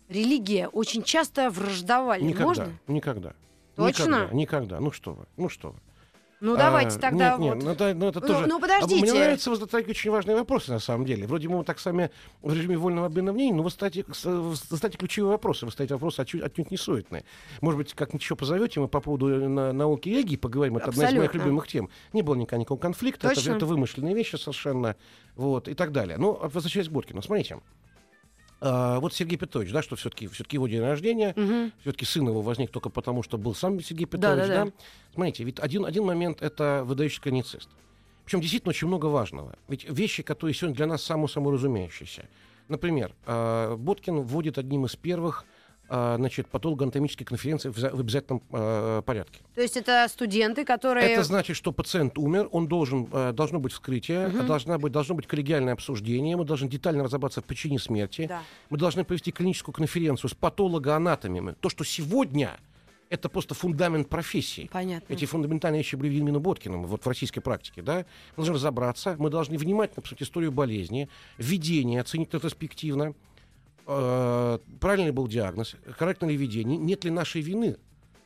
религия 0.07 0.69
очень 0.69 1.03
часто 1.03 1.49
враждовали. 1.49 2.23
Никогда, 2.23 2.45
можно? 2.45 2.79
никогда. 2.87 3.33
Точно? 3.75 4.03
Никогда, 4.05 4.33
никогда. 4.33 4.79
Ну 4.79 4.93
что 4.93 5.11
вы, 5.11 5.25
ну 5.35 5.49
что 5.49 5.71
вы. 5.71 5.79
Ну, 6.41 6.57
давайте 6.57 6.97
а, 6.97 6.99
тогда... 6.99 7.37
Нет, 7.37 7.39
нет, 7.39 7.55
вот... 7.55 7.63
ну, 7.63 7.71
это, 7.71 7.93
ну, 7.93 8.07
это 8.07 8.19
ну, 8.19 8.27
тоже... 8.27 8.47
Ну, 8.47 8.59
подождите. 8.59 8.95
А 8.95 9.01
мне 9.01 9.13
нравится 9.13 9.51
вот 9.51 9.69
такие 9.69 9.91
очень 9.91 10.09
важные 10.09 10.35
вопросы, 10.35 10.71
на 10.71 10.79
самом 10.79 11.05
деле. 11.05 11.27
Вроде 11.27 11.47
мы 11.47 11.63
так 11.63 11.79
сами 11.79 12.09
в 12.41 12.51
режиме 12.51 12.77
вольного 12.77 13.05
обмена 13.05 13.31
мнений, 13.31 13.53
но 13.53 13.61
вы 13.61 13.69
ставите, 13.69 14.03
ставите 14.11 14.97
ключевые 14.97 15.33
вопросы. 15.33 15.67
Вы 15.67 15.71
ставите 15.71 15.93
вопросы 15.93 16.19
отнюдь, 16.19 16.41
отнюдь 16.41 16.71
не 16.71 16.77
суетные. 16.77 17.25
Может 17.61 17.77
быть, 17.77 17.93
как 17.93 18.15
ничего 18.15 18.35
позовете, 18.35 18.79
мы 18.79 18.87
по 18.87 19.01
поводу 19.01 19.29
э, 19.29 19.47
на, 19.47 19.71
науки 19.71 20.09
ЭГИ 20.09 20.37
поговорим. 20.37 20.77
Это 20.77 20.87
Абсолютно. 20.87 21.09
одна 21.09 21.17
из 21.17 21.21
моих 21.21 21.35
любимых 21.35 21.67
тем. 21.67 21.89
Не 22.11 22.23
было 22.23 22.33
никакого 22.33 22.79
конфликта. 22.79 23.29
Это, 23.29 23.51
это 23.51 23.65
вымышленные 23.67 24.15
вещи 24.15 24.35
совершенно. 24.35 24.95
Вот, 25.35 25.67
и 25.67 25.75
так 25.75 25.91
далее. 25.91 26.17
Ну, 26.17 26.39
возвращаясь 26.41 26.89
к 26.89 26.91
Буркину. 26.91 27.21
Смотрите. 27.21 27.59
А, 28.61 28.99
вот 28.99 29.13
Сергей 29.13 29.37
Петрович, 29.37 29.71
да, 29.71 29.81
что 29.81 29.95
все-таки 29.95 30.27
все 30.27 30.45
его 30.51 30.67
день 30.67 30.81
рождения, 30.81 31.33
угу. 31.35 31.71
все-таки 31.81 32.05
сын 32.05 32.27
его 32.27 32.41
возник 32.41 32.69
только 32.69 32.89
потому, 32.89 33.23
что 33.23 33.39
был 33.39 33.55
сам 33.55 33.81
Сергей 33.81 34.05
Петрович, 34.05 34.47
да. 34.47 34.47
да, 34.47 34.65
да. 34.65 34.71
Смотрите, 35.15 35.43
ведь 35.43 35.59
один, 35.59 35.83
один 35.85 36.05
момент 36.05 36.43
это 36.43 36.83
выдающийся 36.85 37.21
клиницист. 37.21 37.69
Причем 38.23 38.39
действительно 38.39 38.69
очень 38.69 38.87
много 38.87 39.07
важного. 39.07 39.55
Ведь 39.67 39.89
вещи, 39.89 40.21
которые 40.21 40.53
сегодня 40.53 40.75
для 40.75 40.85
нас 40.85 41.01
само-само 41.01 41.51
разумеющиеся. 41.51 42.29
Например, 42.67 43.13
э, 43.25 43.75
Боткин 43.77 44.21
вводит 44.21 44.59
одним 44.59 44.85
из 44.85 44.95
первых 44.95 45.43
а, 45.43 45.50
значит, 45.91 46.47
патологоанатомические 46.47 47.25
конференции 47.25 47.69
в, 47.69 47.77
обязательном 47.83 48.41
э, 48.51 49.01
порядке. 49.05 49.41
То 49.55 49.61
есть 49.61 49.75
это 49.75 50.07
студенты, 50.09 50.63
которые... 50.63 51.09
Это 51.09 51.23
значит, 51.23 51.57
что 51.57 51.73
пациент 51.73 52.17
умер, 52.17 52.47
он 52.51 52.67
должен, 52.67 53.09
э, 53.11 53.33
должно 53.33 53.59
быть 53.59 53.73
вскрытие, 53.73 54.27
угу. 54.27 54.43
должна 54.43 54.77
быть, 54.77 54.93
должно 54.93 55.15
быть 55.15 55.27
коллегиальное 55.27 55.73
обсуждение, 55.73 56.37
мы 56.37 56.45
должны 56.45 56.69
детально 56.69 57.03
разобраться 57.03 57.41
в 57.41 57.45
причине 57.45 57.77
смерти, 57.77 58.27
да. 58.27 58.41
мы 58.69 58.77
должны 58.77 59.03
провести 59.03 59.31
клиническую 59.31 59.73
конференцию 59.73 60.29
с 60.29 60.33
патологоанатомами. 60.33 61.55
То, 61.59 61.69
что 61.69 61.83
сегодня 61.83 62.57
это 63.09 63.27
просто 63.27 63.53
фундамент 63.53 64.07
профессии. 64.07 64.69
Понятно. 64.71 65.13
Эти 65.13 65.25
фундаментальные 65.25 65.79
вещи 65.79 65.97
были 65.97 66.13
именно 66.13 66.39
Боткиным 66.39 66.85
вот 66.85 67.03
в 67.03 67.07
российской 67.07 67.41
практике. 67.41 67.81
Да? 67.81 68.05
Мы 68.37 68.37
должны 68.37 68.53
разобраться, 68.53 69.17
мы 69.19 69.29
должны 69.29 69.57
внимательно 69.57 69.99
обсудить 69.99 70.23
историю 70.23 70.53
болезни, 70.53 71.09
введение, 71.37 71.99
оценить 71.99 72.33
ретроспективно, 72.33 73.13
э, 73.87 74.59
правильный 74.79 75.11
был 75.11 75.27
диагноз, 75.27 75.75
корректно 75.97 76.27
ли 76.27 76.37
ведение, 76.37 76.77
нет 76.77 77.03
ли 77.03 77.11
нашей 77.11 77.41
вины 77.41 77.77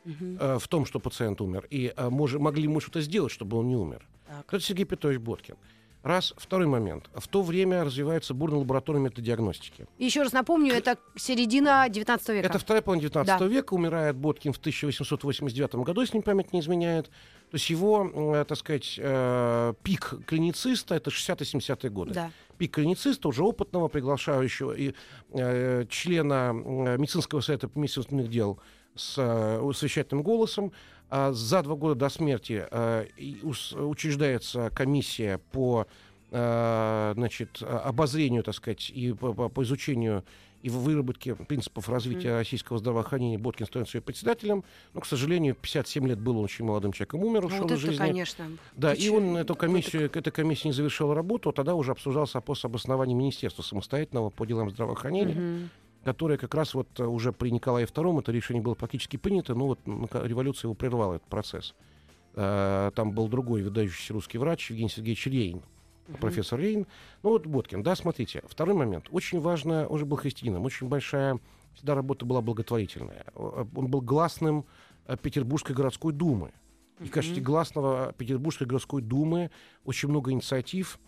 э, 0.04 0.58
в 0.60 0.68
том, 0.68 0.86
что 0.86 1.00
пациент 1.00 1.40
умер, 1.40 1.66
и 1.70 1.92
э, 1.96 2.08
мож, 2.10 2.34
могли 2.34 2.68
мы 2.68 2.80
что-то 2.80 3.00
сделать, 3.00 3.32
чтобы 3.32 3.56
он 3.56 3.68
не 3.68 3.76
умер. 3.76 4.06
Так. 4.26 4.54
Это 4.54 4.60
Сергей 4.60 4.84
Петрович 4.84 5.18
Боткин. 5.18 5.56
Раз. 6.06 6.34
Второй 6.36 6.68
момент. 6.68 7.10
В 7.16 7.26
то 7.26 7.42
время 7.42 7.82
развивается 7.82 8.32
бурно 8.32 8.58
лабораторная 8.58 9.02
методиагностики. 9.02 9.88
Еще 9.98 10.22
раз 10.22 10.32
напомню, 10.32 10.72
это 10.72 10.98
середина 11.16 11.88
19 11.88 12.28
века. 12.28 12.46
Это 12.46 12.60
вторая 12.60 12.80
половина 12.80 13.08
19 13.08 13.38
да. 13.40 13.46
века. 13.46 13.74
Умирает 13.74 14.14
Боткин 14.14 14.52
в 14.52 14.58
1889 14.58 15.74
году, 15.74 16.02
если 16.02 16.14
мне 16.16 16.22
память 16.22 16.52
не 16.52 16.60
изменяет. 16.60 17.06
То 17.50 17.54
есть 17.54 17.68
его, 17.70 18.08
э, 18.36 18.44
так 18.46 18.56
сказать, 18.56 18.94
э, 18.98 19.74
пик 19.82 20.14
клинициста 20.26 20.94
это 20.94 21.10
60-70-е 21.10 21.90
годы. 21.90 22.14
Да. 22.14 22.30
Пик 22.56 22.74
клинициста, 22.74 23.26
уже 23.26 23.42
опытного, 23.42 23.88
приглашающего 23.88 24.74
и 24.74 24.94
э, 25.32 25.86
члена 25.90 26.52
медицинского 26.52 27.40
совета 27.40 27.66
по 27.66 27.80
медицинских 27.80 28.30
дел 28.30 28.60
с 28.96 29.14
э, 29.18 30.22
голосом. 30.22 30.72
А 31.08 31.32
за 31.32 31.62
два 31.62 31.76
года 31.76 31.94
до 31.94 32.08
смерти 32.08 32.66
э, 32.70 33.06
учреждается 33.76 34.70
комиссия 34.74 35.38
по 35.52 35.86
э, 36.30 37.12
значит, 37.14 37.62
обозрению, 37.62 38.42
так 38.42 38.54
сказать, 38.54 38.90
и 38.90 39.12
по, 39.12 39.48
по 39.48 39.62
изучению 39.62 40.24
и 40.62 40.68
выработке 40.68 41.36
принципов 41.36 41.88
развития 41.88 42.32
российского 42.32 42.78
здравоохранения 42.78 43.38
Боткин 43.38 43.66
становится 43.66 43.98
ее 43.98 44.02
председателем. 44.02 44.64
Но, 44.94 45.00
к 45.00 45.06
сожалению, 45.06 45.54
57 45.54 46.08
лет 46.08 46.18
был 46.18 46.38
он 46.38 46.44
очень 46.44 46.64
молодым 46.64 46.92
человеком, 46.92 47.22
умер, 47.22 47.44
ушел 47.44 47.62
вот 47.62 47.72
из 47.72 47.78
жизни. 47.78 47.98
конечно. 47.98 48.46
Да, 48.74 48.92
Ты 48.92 49.02
и 49.02 49.08
он 49.08 49.36
эту 49.36 49.54
комиссию, 49.54 50.10
эта 50.12 50.30
комиссия 50.32 50.68
не 50.68 50.72
завершила 50.72 51.14
работу, 51.14 51.52
тогда 51.52 51.76
уже 51.76 51.92
обсуждался 51.92 52.38
вопрос 52.38 52.64
об 52.64 52.74
основании 52.74 53.14
министерства 53.14 53.62
самостоятельного 53.62 54.30
по 54.30 54.44
делам 54.44 54.70
здравоохранения. 54.70 55.34
Mm-hmm 55.34 55.68
которое 56.06 56.38
как 56.38 56.54
раз 56.54 56.72
вот 56.72 57.00
э, 57.00 57.04
уже 57.04 57.32
при 57.32 57.50
Николае 57.50 57.84
II 57.84 58.20
это 58.20 58.30
решение 58.30 58.62
было 58.62 58.74
практически 58.74 59.16
принято, 59.16 59.56
но 59.56 59.66
вот 59.66 59.80
революция 59.84 60.68
его 60.68 60.74
прервала 60.74 61.14
этот 61.14 61.26
процесс. 61.26 61.74
Э, 62.36 62.92
там 62.94 63.10
был 63.10 63.26
другой 63.26 63.64
выдающийся 63.64 64.12
русский 64.12 64.38
врач 64.38 64.70
Евгений 64.70 64.88
Сергеевич 64.88 65.26
Рейн, 65.26 65.56
uh-huh. 65.56 66.18
профессор 66.20 66.60
Рейн. 66.60 66.86
Ну 67.24 67.30
вот 67.30 67.48
Боткин, 67.48 67.82
да, 67.82 67.96
смотрите. 67.96 68.44
Второй 68.46 68.76
момент. 68.76 69.08
Очень 69.10 69.40
важно, 69.40 69.88
он 69.88 69.98
же 69.98 70.06
был 70.06 70.16
христианином, 70.16 70.64
очень 70.64 70.86
большая 70.86 71.40
всегда 71.74 71.96
работа 71.96 72.24
была 72.24 72.40
благотворительная. 72.40 73.26
Он 73.34 73.88
был 73.88 74.00
гласным 74.00 74.64
э, 75.08 75.16
Петербургской 75.20 75.74
городской 75.74 76.12
думы. 76.12 76.52
И 77.00 77.06
в 77.06 77.10
качестве 77.10 77.42
гласного 77.42 78.14
Петербургской 78.16 78.68
городской 78.68 79.02
думы 79.02 79.50
очень 79.84 80.08
много 80.08 80.30
инициатив 80.30 81.00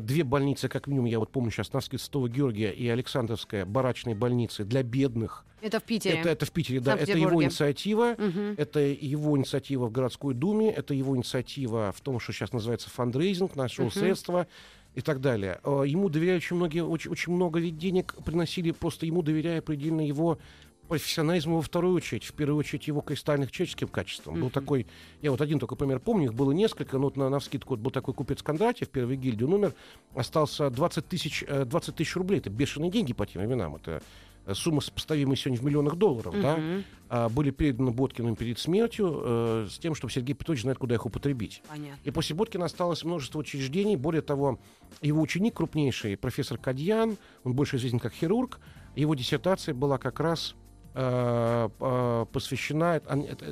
две 0.00 0.24
больницы, 0.24 0.68
как 0.68 0.86
минимум, 0.86 1.06
я 1.06 1.18
вот 1.18 1.30
помню 1.30 1.50
сейчас, 1.50 1.72
Навский 1.72 1.98
Святого 1.98 2.28
Георгия 2.28 2.70
и 2.70 2.88
Александровская 2.88 3.64
барачные 3.64 4.14
больницы 4.14 4.64
для 4.64 4.82
бедных. 4.82 5.44
Это 5.62 5.80
в 5.80 5.84
Питере. 5.84 6.18
Это, 6.18 6.28
это 6.30 6.46
в 6.46 6.52
Питере, 6.52 6.80
да. 6.80 6.96
Это 6.96 7.16
его 7.16 7.42
инициатива. 7.42 8.14
Угу. 8.18 8.54
Это 8.56 8.80
его 8.80 9.36
инициатива 9.36 9.86
в 9.86 9.92
городской 9.92 10.34
думе. 10.34 10.70
Это 10.70 10.94
его 10.94 11.16
инициатива 11.16 11.92
в 11.96 12.00
том, 12.00 12.20
что 12.20 12.32
сейчас 12.32 12.52
называется 12.52 12.90
фандрейзинг, 12.90 13.56
нашего 13.56 13.86
угу. 13.86 13.94
средства 13.94 14.46
и 14.94 15.00
так 15.00 15.20
далее. 15.20 15.60
А, 15.62 15.82
ему 15.82 16.08
доверяют 16.08 16.42
очень 16.42 16.56
многие, 16.56 16.84
очень, 16.84 17.10
очень 17.10 17.32
много 17.32 17.58
ведь 17.58 17.78
денег 17.78 18.14
приносили, 18.24 18.70
просто 18.72 19.06
ему 19.06 19.22
доверяя 19.22 19.60
предельно 19.60 20.06
его 20.06 20.38
профессионализм 20.86 21.52
во 21.52 21.62
вторую 21.62 21.94
очередь, 21.94 22.24
в 22.24 22.32
первую 22.32 22.58
очередь 22.58 22.86
его 22.86 23.00
кристальных 23.00 23.50
человеческим 23.50 23.88
качеством. 23.88 24.36
Mm-hmm. 24.36 24.40
Был 24.40 24.50
такой, 24.50 24.86
я 25.22 25.30
вот 25.30 25.40
один 25.40 25.58
только 25.58 25.76
пример 25.76 26.00
помню, 26.00 26.26
их 26.26 26.34
было 26.34 26.52
несколько, 26.52 26.98
но 26.98 27.04
вот 27.04 27.16
на, 27.16 27.28
на 27.28 27.38
вскидку 27.38 27.74
вот 27.74 27.80
был 27.80 27.90
такой 27.90 28.14
купец 28.14 28.42
Кондратьев, 28.42 28.88
первый 28.88 29.16
гильдии, 29.16 29.44
он 29.44 29.54
умер, 29.54 29.74
остался 30.14 30.70
20 30.70 31.06
тысяч, 31.06 31.44
20 31.46 31.88
э, 31.88 31.92
тысяч 31.92 32.16
рублей, 32.16 32.38
это 32.38 32.50
бешеные 32.50 32.90
деньги 32.90 33.12
по 33.12 33.26
тем 33.26 33.42
временам, 33.42 33.76
это 33.76 34.02
э, 34.46 34.54
сумма 34.54 34.80
сопоставимая 34.80 35.36
сегодня 35.36 35.60
в 35.60 35.64
миллионах 35.64 35.96
долларов, 35.96 36.34
mm-hmm. 36.34 36.42
да, 36.42 36.84
а, 37.08 37.28
были 37.28 37.50
переданы 37.50 37.90
Боткиным 37.90 38.36
перед 38.36 38.58
смертью 38.58 39.22
э, 39.24 39.68
с 39.70 39.78
тем, 39.78 39.94
чтобы 39.94 40.12
Сергей 40.12 40.34
Петрович 40.34 40.62
знает, 40.62 40.78
куда 40.78 40.94
их 40.94 41.06
употребить. 41.06 41.62
Понятно. 41.68 41.98
И 42.04 42.10
после 42.10 42.34
Боткина 42.34 42.64
осталось 42.64 43.04
множество 43.04 43.38
учреждений, 43.38 43.96
более 43.96 44.22
того, 44.22 44.58
его 45.02 45.20
ученик 45.20 45.54
крупнейший, 45.54 46.16
профессор 46.16 46.58
Кадьян, 46.58 47.16
он 47.44 47.52
больше 47.54 47.76
известен 47.76 47.98
как 47.98 48.12
хирург, 48.12 48.60
его 48.96 49.14
диссертация 49.14 49.74
была 49.74 49.98
как 49.98 50.20
раз 50.20 50.54
посвящена, 50.96 53.02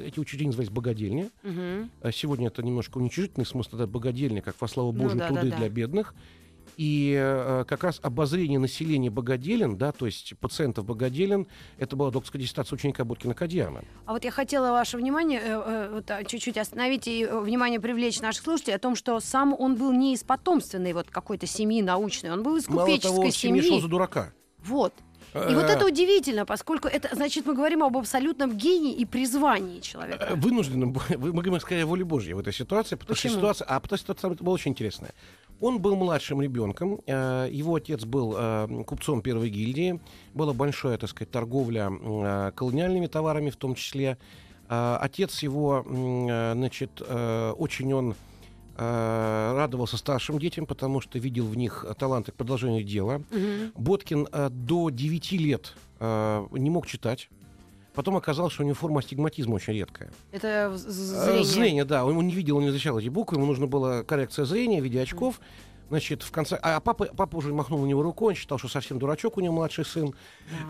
эти 0.05 0.19
учреждения 0.19 0.49
назывались 0.49 0.71
богадельни. 0.71 1.31
Угу. 1.43 2.13
Сегодня 2.13 2.47
это 2.47 2.63
немножко 2.63 2.99
уничижительный 2.99 3.45
смысл, 3.45 3.77
это 3.77 3.87
богадельня, 3.87 4.41
как 4.41 4.59
во 4.61 4.67
славу 4.67 4.93
Божию, 4.93 5.15
ну, 5.15 5.19
да, 5.19 5.27
труды 5.29 5.43
да, 5.43 5.51
да. 5.51 5.57
для 5.59 5.69
бедных. 5.69 6.15
И 6.77 7.15
э, 7.17 7.65
как 7.69 7.85
раз 7.85 8.01
обозрение 8.03 8.59
населения 8.59 9.11
богоделен, 9.11 9.77
да, 9.77 9.93
то 9.93 10.07
есть 10.07 10.35
пациентов 10.41 10.85
богоделен, 10.85 11.47
это 11.79 11.95
была 11.95 12.11
докторская 12.11 12.43
диссертация 12.43 12.77
ученика 12.77 13.05
Боткина 13.05 13.35
Кадьяна. 13.35 13.85
А 14.07 14.13
вот 14.13 14.25
я 14.25 14.31
хотела 14.31 14.73
ваше 14.73 14.97
внимание 14.97 15.41
э, 15.41 16.03
э, 16.07 16.25
чуть-чуть 16.25 16.59
остановить 16.59 17.07
и 17.07 17.27
внимание 17.27 17.79
привлечь 17.79 18.21
наших 18.21 18.43
слушателей 18.43 18.75
о 18.75 18.81
том, 18.81 18.97
что 18.97 19.21
сам 19.21 19.55
он 19.57 19.77
был 19.77 19.93
не 19.93 20.15
из 20.15 20.25
потомственной 20.25 20.95
вот 20.95 21.11
какой-то 21.11 21.47
семьи 21.47 21.81
научной, 21.81 22.33
он 22.33 22.43
был 22.43 22.57
из 22.57 22.67
купеческой 22.67 23.11
Мало 23.11 23.23
того, 23.23 23.31
семьи. 23.31 23.63
шел 23.63 23.81
за 23.81 23.89
дурака. 23.89 24.33
Вот. 24.65 24.95
И 25.35 25.55
вот 25.55 25.65
это 25.65 25.85
удивительно, 25.85 26.47
поскольку 26.47 26.89
это, 26.89 27.09
значит, 27.13 27.47
мы 27.47 27.55
говорим 27.55 27.83
об 27.83 27.97
абсолютном 27.97 28.57
гении 28.57 28.95
и 28.95 29.05
призвании 29.05 29.81
человека. 29.81 30.27
Э, 30.31 30.35
вынужденным, 30.35 30.97
мы 31.19 31.33
говорим 31.33 31.61
скорее 31.61 31.83
о 31.83 31.87
воле 31.87 32.05
Божьей 32.05 32.35
в 32.35 32.39
этой 32.39 32.53
ситуации, 32.53 32.95
потому 32.95 33.17
Почему? 33.17 33.33
что 33.33 33.41
ситуация, 33.41 33.67
а 33.67 33.81
потому 33.81 33.99
что 33.99 34.15
ситуация 34.15 34.45
была 34.45 34.55
очень 34.55 34.71
интересная. 34.71 35.13
Он 35.61 35.81
был 35.81 35.97
младшим 35.97 36.41
ребенком, 36.41 37.01
э, 37.07 37.49
его 37.51 37.75
отец 37.75 38.05
был 38.05 38.35
э, 38.37 38.85
купцом 38.87 39.23
первой 39.23 39.51
гильдии, 39.51 40.01
была 40.35 40.53
большая, 40.53 40.99
так 40.99 41.11
сказать, 41.11 41.31
торговля 41.31 41.91
колониальными 42.55 43.07
товарами 43.07 43.51
в 43.51 43.57
том 43.57 43.75
числе. 43.75 44.19
Отец 44.67 45.43
его, 45.43 45.85
значит, 45.87 47.03
очень 47.03 47.93
он 47.93 48.15
Э, 48.15 48.34
радовался 48.77 49.97
старшим 49.97 50.39
детям, 50.39 50.67
потому 50.67 51.01
что 51.01 51.19
видел 51.19 51.47
в 51.47 51.57
них 51.57 51.85
таланты 51.99 52.33
к 52.33 52.35
продолжению 52.35 52.83
дела. 52.85 53.23
Угу. 53.31 53.83
Боткин 53.83 54.29
э, 54.33 54.49
до 54.51 54.91
9 54.91 55.33
лет 55.33 55.75
э, 56.01 56.47
не 56.53 56.71
мог 56.71 56.87
читать. 56.87 57.29
Потом 57.95 58.17
оказалось, 58.17 58.53
что 58.53 58.65
у 58.65 58.67
него 58.67 58.75
форма 58.75 58.99
астигматизма 58.99 59.55
очень 59.55 59.75
редкая. 59.75 60.11
Это 60.33 60.73
зрение? 60.77 61.45
Зрение, 61.45 61.85
да. 61.85 62.05
Он, 62.05 62.17
он 62.17 62.27
не 62.27 62.35
видел, 62.35 62.57
он 62.57 62.65
не 62.65 62.71
изучал 62.71 62.99
эти 62.99 63.09
буквы. 63.09 63.37
Ему 63.37 63.47
нужна 63.47 63.69
была 63.69 64.03
коррекция 64.03 64.45
зрения 64.45 64.81
в 64.81 64.85
виде 64.85 65.01
очков. 65.01 65.41
Значит, 65.91 66.23
в 66.23 66.33
конце... 66.33 66.57
А 66.57 66.81
папа, 66.81 67.05
папа 67.17 67.37
уже 67.37 67.55
махнул 67.55 67.81
на 67.81 67.87
него 67.87 68.03
рукой, 68.03 68.31
он 68.31 68.35
считал, 68.35 68.59
что 68.59 68.69
совсем 68.69 68.99
дурачок 68.99 69.37
у 69.37 69.41
него 69.41 69.55
младший 69.55 69.85
сын. 69.85 70.13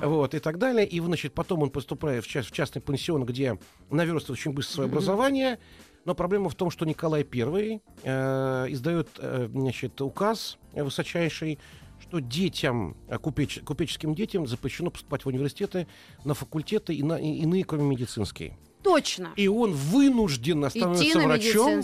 Да. 0.00 0.08
Вот, 0.08 0.34
и 0.34 0.38
так 0.38 0.58
далее. 0.58 0.86
И, 0.86 1.00
значит, 1.00 1.32
потом 1.32 1.62
он 1.62 1.70
поступает 1.70 2.24
в, 2.24 2.28
част, 2.28 2.50
в 2.50 2.52
частный 2.52 2.82
пансион, 2.82 3.24
где 3.24 3.58
наверстывает 3.90 4.40
очень 4.40 4.52
быстро 4.52 4.74
свое 4.74 4.88
mm-hmm. 4.88 4.92
образование. 4.92 5.58
Но 6.04 6.14
проблема 6.14 6.50
в 6.50 6.54
том, 6.54 6.70
что 6.70 6.84
Николай 6.84 7.26
I 7.30 7.80
э, 8.02 8.66
издает 8.68 9.08
э, 9.18 9.48
значит, 9.50 10.00
указ 10.00 10.58
высочайший, 10.72 11.58
что 12.00 12.18
детям, 12.20 12.96
э, 13.08 13.18
купеч, 13.18 13.60
купеческим 13.64 14.14
детям 14.14 14.46
запрещено 14.46 14.90
поступать 14.90 15.24
в 15.24 15.28
университеты, 15.28 15.86
на 16.24 16.34
факультеты 16.34 16.94
и 16.94 17.02
на 17.02 17.18
и, 17.18 17.38
иные, 17.38 17.64
кроме 17.64 17.84
медицинские. 17.84 18.58
Точно. 18.82 19.32
И 19.36 19.48
он 19.48 19.72
вынужден 19.72 20.68
становиться 20.68 21.20
врачом. 21.20 21.82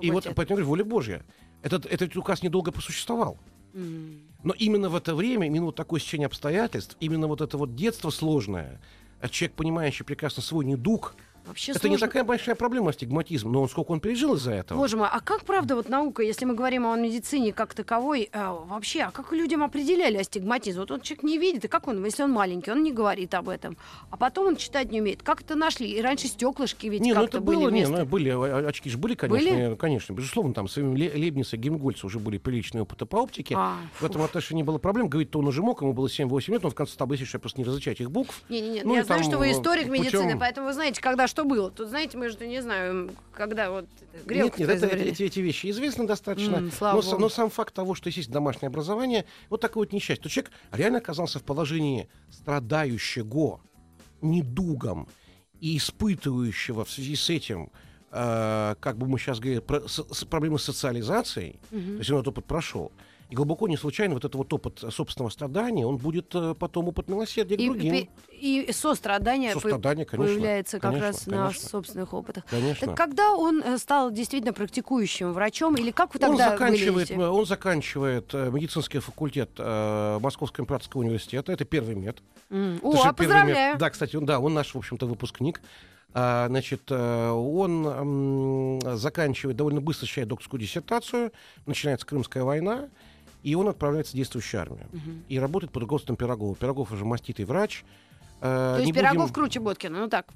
И 0.00 0.10
вот 0.10 0.24
поэтому 0.34 0.56
говорю, 0.56 0.66
воля 0.66 0.84
Божья. 0.84 1.24
Этот, 1.62 1.86
этот 1.86 2.16
указ 2.16 2.42
недолго 2.42 2.70
просуществовал. 2.70 3.38
Mm. 3.72 4.20
Но 4.44 4.52
именно 4.52 4.88
в 4.90 4.94
это 4.94 5.14
время, 5.14 5.46
именно 5.46 5.66
вот 5.66 5.76
такое 5.76 5.98
сечение 5.98 6.26
обстоятельств, 6.26 6.96
именно 7.00 7.26
вот 7.26 7.40
это 7.40 7.56
вот 7.56 7.74
детство 7.74 8.10
сложное, 8.10 8.80
а 9.20 9.28
человек, 9.28 9.56
понимающий 9.56 10.04
прекрасно 10.04 10.42
свой 10.42 10.66
недуг, 10.66 11.16
Вообще 11.46 11.72
это 11.72 11.80
сложно... 11.80 11.94
не 11.94 12.00
такая 12.00 12.24
большая 12.24 12.54
проблема, 12.54 12.90
астигматизм, 12.90 13.50
но 13.50 13.66
сколько 13.68 13.92
он 13.92 14.00
пережил 14.00 14.34
из-за 14.34 14.52
этого. 14.52 14.78
Боже 14.78 14.96
мой, 14.96 15.08
а 15.10 15.20
как 15.20 15.44
правда 15.44 15.76
вот 15.76 15.88
наука, 15.88 16.22
если 16.22 16.44
мы 16.44 16.54
говорим 16.54 16.86
о 16.86 16.96
медицине 16.96 17.52
как 17.52 17.74
таковой, 17.74 18.28
э, 18.32 18.56
вообще, 18.66 19.02
а 19.02 19.10
как 19.10 19.32
людям 19.32 19.62
определяли 19.62 20.16
астигматизм? 20.16 20.80
Вот 20.80 20.90
он 20.90 21.00
человек 21.00 21.22
не 21.22 21.38
видит, 21.38 21.64
и 21.64 21.68
как 21.68 21.88
он, 21.88 22.04
если 22.04 22.22
он 22.22 22.30
маленький, 22.30 22.70
он 22.70 22.82
не 22.82 22.92
говорит 22.92 23.34
об 23.34 23.48
этом, 23.48 23.76
а 24.10 24.16
потом 24.16 24.46
он 24.46 24.56
читать 24.56 24.90
не 24.90 25.00
умеет. 25.00 25.22
Как 25.22 25.42
это 25.42 25.54
нашли? 25.54 25.90
И 25.90 26.00
раньше 26.00 26.28
стеклышки 26.28 26.86
ведь 26.86 27.00
не, 27.00 27.12
ну 27.12 27.24
это 27.24 27.40
были 27.40 27.56
было, 27.56 27.68
вместо... 27.68 27.92
не, 27.92 27.98
ну, 27.98 28.06
были, 28.06 28.30
а, 28.30 28.68
очки 28.68 28.88
же 28.88 28.98
были, 28.98 29.14
конечно, 29.14 29.50
были? 29.50 29.74
конечно, 29.76 30.12
безусловно, 30.12 30.54
там 30.54 30.68
своим 30.68 30.96
Лебниц 30.96 31.52
и 31.54 32.04
уже 32.04 32.18
были 32.18 32.38
приличные 32.38 32.82
опыты 32.82 33.06
по 33.06 33.16
оптике. 33.16 33.54
А, 33.56 33.76
в 34.00 34.04
этом 34.04 34.22
отношении 34.22 34.62
не 34.62 34.66
было 34.66 34.78
проблем. 34.78 35.08
Говорит, 35.08 35.34
он 35.36 35.46
уже 35.46 35.62
мог, 35.62 35.82
ему 35.82 35.92
было 35.92 36.06
7-8 36.06 36.52
лет, 36.52 36.62
но 36.62 36.70
в 36.70 36.74
конце 36.74 36.96
бы 37.04 37.16
что 37.16 37.38
просто 37.38 37.60
не 37.60 37.64
различать 37.64 38.00
их 38.00 38.10
букв. 38.10 38.42
Не-не-не, 38.48 38.82
ну, 38.82 38.94
я 38.94 39.04
знаю, 39.04 39.22
что 39.22 39.38
вы 39.38 39.50
историк 39.52 39.88
путем... 39.88 40.04
медицины, 40.04 40.38
поэтому 40.38 40.68
вы 40.68 40.72
знаете, 40.72 41.00
когда 41.00 41.26
что 41.34 41.44
было. 41.44 41.70
Тут, 41.70 41.88
знаете, 41.88 42.16
мы 42.16 42.28
же 42.28 42.46
не 42.46 42.62
знаю, 42.62 43.10
когда 43.32 43.70
вот 43.70 43.86
грелку 44.24 44.60
Нет, 44.60 44.68
нет, 44.68 44.82
это, 44.82 44.96
эти, 44.96 45.24
эти 45.24 45.40
вещи 45.40 45.68
известны 45.68 46.06
достаточно. 46.06 46.56
Mm, 46.56 46.72
но, 46.80 47.18
но 47.18 47.28
сам 47.28 47.50
факт 47.50 47.74
того, 47.74 47.96
что 47.96 48.08
есть 48.08 48.30
домашнее 48.30 48.68
образование, 48.68 49.24
вот 49.50 49.60
такое 49.60 49.84
вот 49.84 49.92
несчастье. 49.92 50.22
То 50.22 50.28
человек 50.28 50.52
реально 50.70 50.98
оказался 50.98 51.40
в 51.40 51.42
положении 51.42 52.08
страдающего 52.30 53.60
недугом 54.22 55.08
и 55.60 55.76
испытывающего 55.76 56.84
в 56.84 56.90
связи 56.90 57.16
с 57.16 57.28
этим 57.28 57.70
э, 58.12 58.76
как 58.78 58.96
бы 58.96 59.08
мы 59.08 59.18
сейчас 59.18 59.40
говорили, 59.40 59.60
про, 59.60 59.88
с, 59.88 60.04
с, 60.08 60.24
проблемы 60.24 60.60
с 60.60 60.62
социализацией, 60.62 61.58
угу. 61.72 61.80
то 61.80 61.98
есть 61.98 62.10
он 62.10 62.18
этот 62.18 62.28
опыт 62.28 62.44
прошел. 62.44 62.92
И 63.34 63.36
глубоко 63.36 63.66
не 63.66 63.76
случайно 63.76 64.14
вот 64.14 64.24
этот 64.24 64.36
вот 64.36 64.52
опыт 64.52 64.84
собственного 64.92 65.28
страдания, 65.28 65.84
он 65.84 65.96
будет 65.96 66.32
э, 66.36 66.54
потом 66.56 66.86
опыт 66.86 67.08
милосердия 67.08 67.56
и, 67.56 67.66
другим. 67.66 67.94
И, 67.94 68.08
и 68.30 68.72
сострадание, 68.72 69.54
сострадание 69.54 70.06
конечно, 70.06 70.32
появляется 70.32 70.78
как 70.78 70.92
конечно, 70.92 71.08
раз 71.08 71.24
конечно. 71.24 71.44
на 71.44 71.52
собственных 71.52 72.14
опытах. 72.14 72.44
Конечно. 72.48 72.86
Так 72.86 72.96
когда 72.96 73.32
он 73.34 73.60
э, 73.60 73.76
стал 73.78 74.12
действительно 74.12 74.52
практикующим 74.52 75.32
врачом, 75.32 75.74
или 75.74 75.90
как 75.90 76.14
вы 76.14 76.20
тогда 76.20 76.44
он 76.46 76.52
заканчивает, 76.52 77.08
выглядите? 77.08 77.26
он 77.26 77.44
заканчивает 77.44 78.30
э, 78.34 78.50
медицинский 78.52 79.00
факультет 79.00 79.50
э, 79.58 80.18
Московского 80.22 80.62
императорского 80.62 81.00
университета. 81.00 81.50
Это 81.50 81.64
первый 81.64 81.96
мед. 81.96 82.22
Mm. 82.50 82.78
О, 82.82 83.02
а 83.02 83.12
поздравляю! 83.12 83.72
Мед. 83.72 83.78
Да, 83.78 83.90
кстати, 83.90 84.14
он, 84.14 84.26
да, 84.26 84.38
он 84.38 84.54
наш, 84.54 84.72
в 84.72 84.78
общем-то, 84.78 85.06
выпускник. 85.06 85.60
А, 86.12 86.46
значит, 86.46 86.82
э, 86.88 87.30
он 87.30 88.80
заканчивает, 88.96 89.56
довольно 89.56 89.80
быстро 89.80 90.02
защищает 90.02 90.28
докторскую 90.28 90.60
диссертацию, 90.60 91.32
начинается 91.66 92.06
Крымская 92.06 92.44
война, 92.44 92.90
и 93.44 93.54
он 93.54 93.68
отправляется 93.68 94.14
в 94.14 94.16
действующую 94.16 94.60
армию. 94.60 94.86
Угу. 94.92 95.10
И 95.28 95.38
работает 95.38 95.70
под 95.70 95.82
руководством 95.82 96.16
Пирогова. 96.16 96.56
Пирогов 96.56 96.90
уже 96.90 97.04
маститый 97.04 97.44
врач. 97.44 97.84
Э, 98.40 98.76
То 98.78 98.82
есть 98.82 98.94
Пирогов 98.94 99.24
будем... 99.24 99.34
круче 99.34 99.60
Боткина, 99.60 100.00
ну 100.00 100.08
так, 100.08 100.26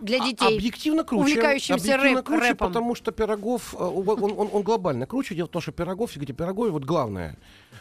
для 0.00 0.22
а, 0.22 0.24
детей. 0.24 0.46
А, 0.46 0.56
объективно 0.56 1.02
круче. 1.04 1.32
Увлекающимся 1.32 1.74
объективно 1.74 2.18
рэп, 2.18 2.26
круче, 2.26 2.48
рэпом. 2.48 2.68
потому 2.68 2.94
что 2.94 3.10
Пирогов, 3.10 3.74
э, 3.74 3.78
он, 3.78 4.32
он, 4.38 4.48
он 4.52 4.62
глобально 4.62 5.06
круче. 5.06 5.34
Дело 5.34 5.48
в 5.48 5.50
том, 5.50 5.60
что 5.60 5.72
Пирогов, 5.72 6.16
где 6.16 6.32
Пирогове, 6.32 6.70
вот 6.70 6.84
главное, 6.84 7.36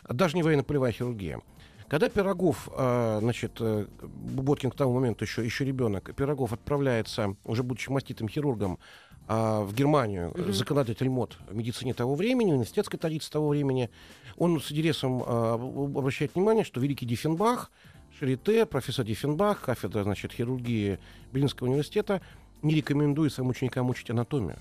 даже 0.09 0.35
не 0.35 0.41
военно-полевая 0.41 0.91
хирургия. 0.91 1.39
Когда 1.87 2.09
Пирогов, 2.09 2.67
э, 2.75 3.19
значит, 3.21 3.61
Боткин 3.61 4.71
к 4.71 4.75
тому 4.75 4.95
моменту 4.95 5.25
еще, 5.25 5.45
еще 5.45 5.63
ребенок, 5.63 6.15
Пирогов 6.15 6.53
отправляется, 6.53 7.35
уже 7.45 7.61
будучи 7.61 7.89
маститым 7.89 8.27
хирургом, 8.27 8.79
в 9.31 9.73
Германию, 9.73 10.31
mm-hmm. 10.31 10.51
законодатель 10.51 11.09
МОД 11.09 11.37
в 11.49 11.55
медицине 11.55 11.93
того 11.93 12.15
времени, 12.15 12.51
университетской 12.51 12.99
традиции 12.99 13.31
того 13.31 13.49
времени, 13.49 13.89
он 14.37 14.59
с 14.59 14.71
интересом 14.71 15.23
э, 15.23 15.53
обращает 15.53 16.35
внимание, 16.35 16.63
что 16.63 16.81
великий 16.81 17.05
Диффенбах, 17.05 17.71
Шарите, 18.19 18.65
профессор 18.65 19.05
Диффенбах, 19.05 19.61
кафедра 19.61 20.03
значит, 20.03 20.33
хирургии 20.33 20.99
Берлинского 21.31 21.67
университета, 21.67 22.21
не 22.61 22.75
рекомендует 22.75 23.33
своим 23.33 23.49
ученикам 23.49 23.89
учить 23.89 24.09
анатомию. 24.09 24.59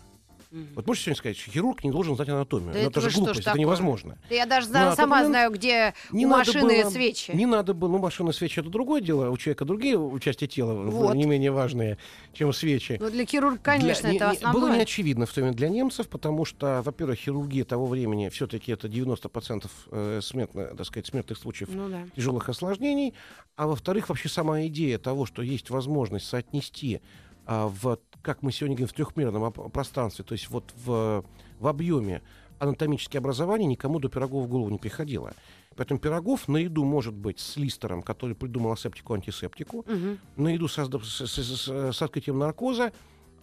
Mm-hmm. 0.51 0.73
Вот 0.75 0.87
можете 0.89 1.05
сегодня 1.05 1.19
сказать, 1.19 1.37
что 1.37 1.51
хирург 1.53 1.85
не 1.85 1.93
должен 1.93 2.17
знать 2.17 2.29
анатомию. 2.29 2.73
Да 2.73 2.81
Но 2.81 2.89
это 2.89 2.99
это 2.99 3.09
же 3.09 3.17
глупость, 3.17 3.41
это 3.41 3.45
такое? 3.51 3.61
невозможно. 3.61 4.19
Да 4.29 4.35
я 4.35 4.47
даже 4.47 4.69
Но 4.69 4.97
сама 4.97 5.17
момент 5.17 5.29
знаю, 5.29 5.51
где 5.53 5.95
не 6.11 6.27
у 6.27 6.29
машины 6.29 6.83
было, 6.83 6.91
свечи. 6.91 7.31
Не 7.31 7.47
надо 7.47 7.73
было, 7.73 7.89
ну 7.89 7.99
машина 7.99 8.33
свечи 8.33 8.59
это 8.59 8.69
другое 8.69 9.01
дело, 9.01 9.31
у 9.31 9.37
человека 9.37 9.65
другие 9.65 9.99
части 10.21 10.49
тела 10.49 10.75
вот. 10.75 11.15
не 11.15 11.27
менее 11.27 11.53
важные, 11.53 11.99
чем 12.33 12.53
свечи. 12.53 12.99
Но 13.01 13.11
для 13.11 13.27
хирурга, 13.27 13.61
конечно, 13.63 14.09
для, 14.09 14.17
это 14.17 14.27
не, 14.27 14.33
основное. 14.33 14.61
Было 14.61 14.75
не 14.75 14.83
очевидно 14.83 15.27
в 15.27 15.33
то 15.33 15.41
время 15.41 15.55
для 15.55 15.69
немцев, 15.69 16.09
потому 16.09 16.45
что, 16.45 16.83
во-первых, 16.85 17.19
хирургия 17.19 17.65
того 17.65 17.87
времени 17.87 18.29
все-таки 18.29 18.73
это 18.73 18.89
90% 18.89 19.71
э, 19.93 20.21
смертно, 20.21 20.65
так 20.77 20.87
сказать, 20.87 21.07
смертных 21.07 21.39
случаев 21.39 21.69
ну, 21.73 21.89
да. 21.89 22.03
тяжелых 22.17 22.49
осложнений, 22.49 23.15
а 23.55 23.69
во-вторых, 23.69 24.09
вообще 24.09 24.29
сама 24.29 24.67
идея 24.67 24.99
того, 24.99 25.27
что 25.27 25.43
есть 25.43 25.71
возможность 25.71 26.27
соотнести 26.27 26.97
а, 26.97 27.30
в, 27.51 27.99
как 28.23 28.43
мы 28.43 28.53
сегодня 28.53 28.77
говорим, 28.77 28.89
в 28.89 28.93
трехмерном 28.93 29.53
пространстве, 29.53 30.25
то 30.25 30.33
есть 30.35 30.49
вот 30.51 30.73
в, 30.85 31.25
в 31.59 31.67
объеме 31.67 32.23
анатомические 32.61 33.19
образования 33.19 33.67
никому 33.67 33.99
до 33.99 34.09
Пирогова 34.09 34.45
в 34.45 34.49
голову 34.49 34.71
не 34.71 34.79
приходило. 34.79 35.33
Поэтому 35.77 35.99
Пирогов 35.99 36.47
наряду 36.47 36.85
может 36.85 37.15
быть 37.15 37.41
с 37.41 37.57
Листером, 37.57 38.03
который 38.03 38.37
придумал 38.37 38.73
асептику-антисептику, 38.73 39.79
угу. 39.79 40.19
наряду 40.37 40.69
с, 40.69 40.77
с, 40.77 41.27
с, 41.27 41.93
с 41.93 42.03
открытием 42.03 42.39
наркоза, 42.39 42.93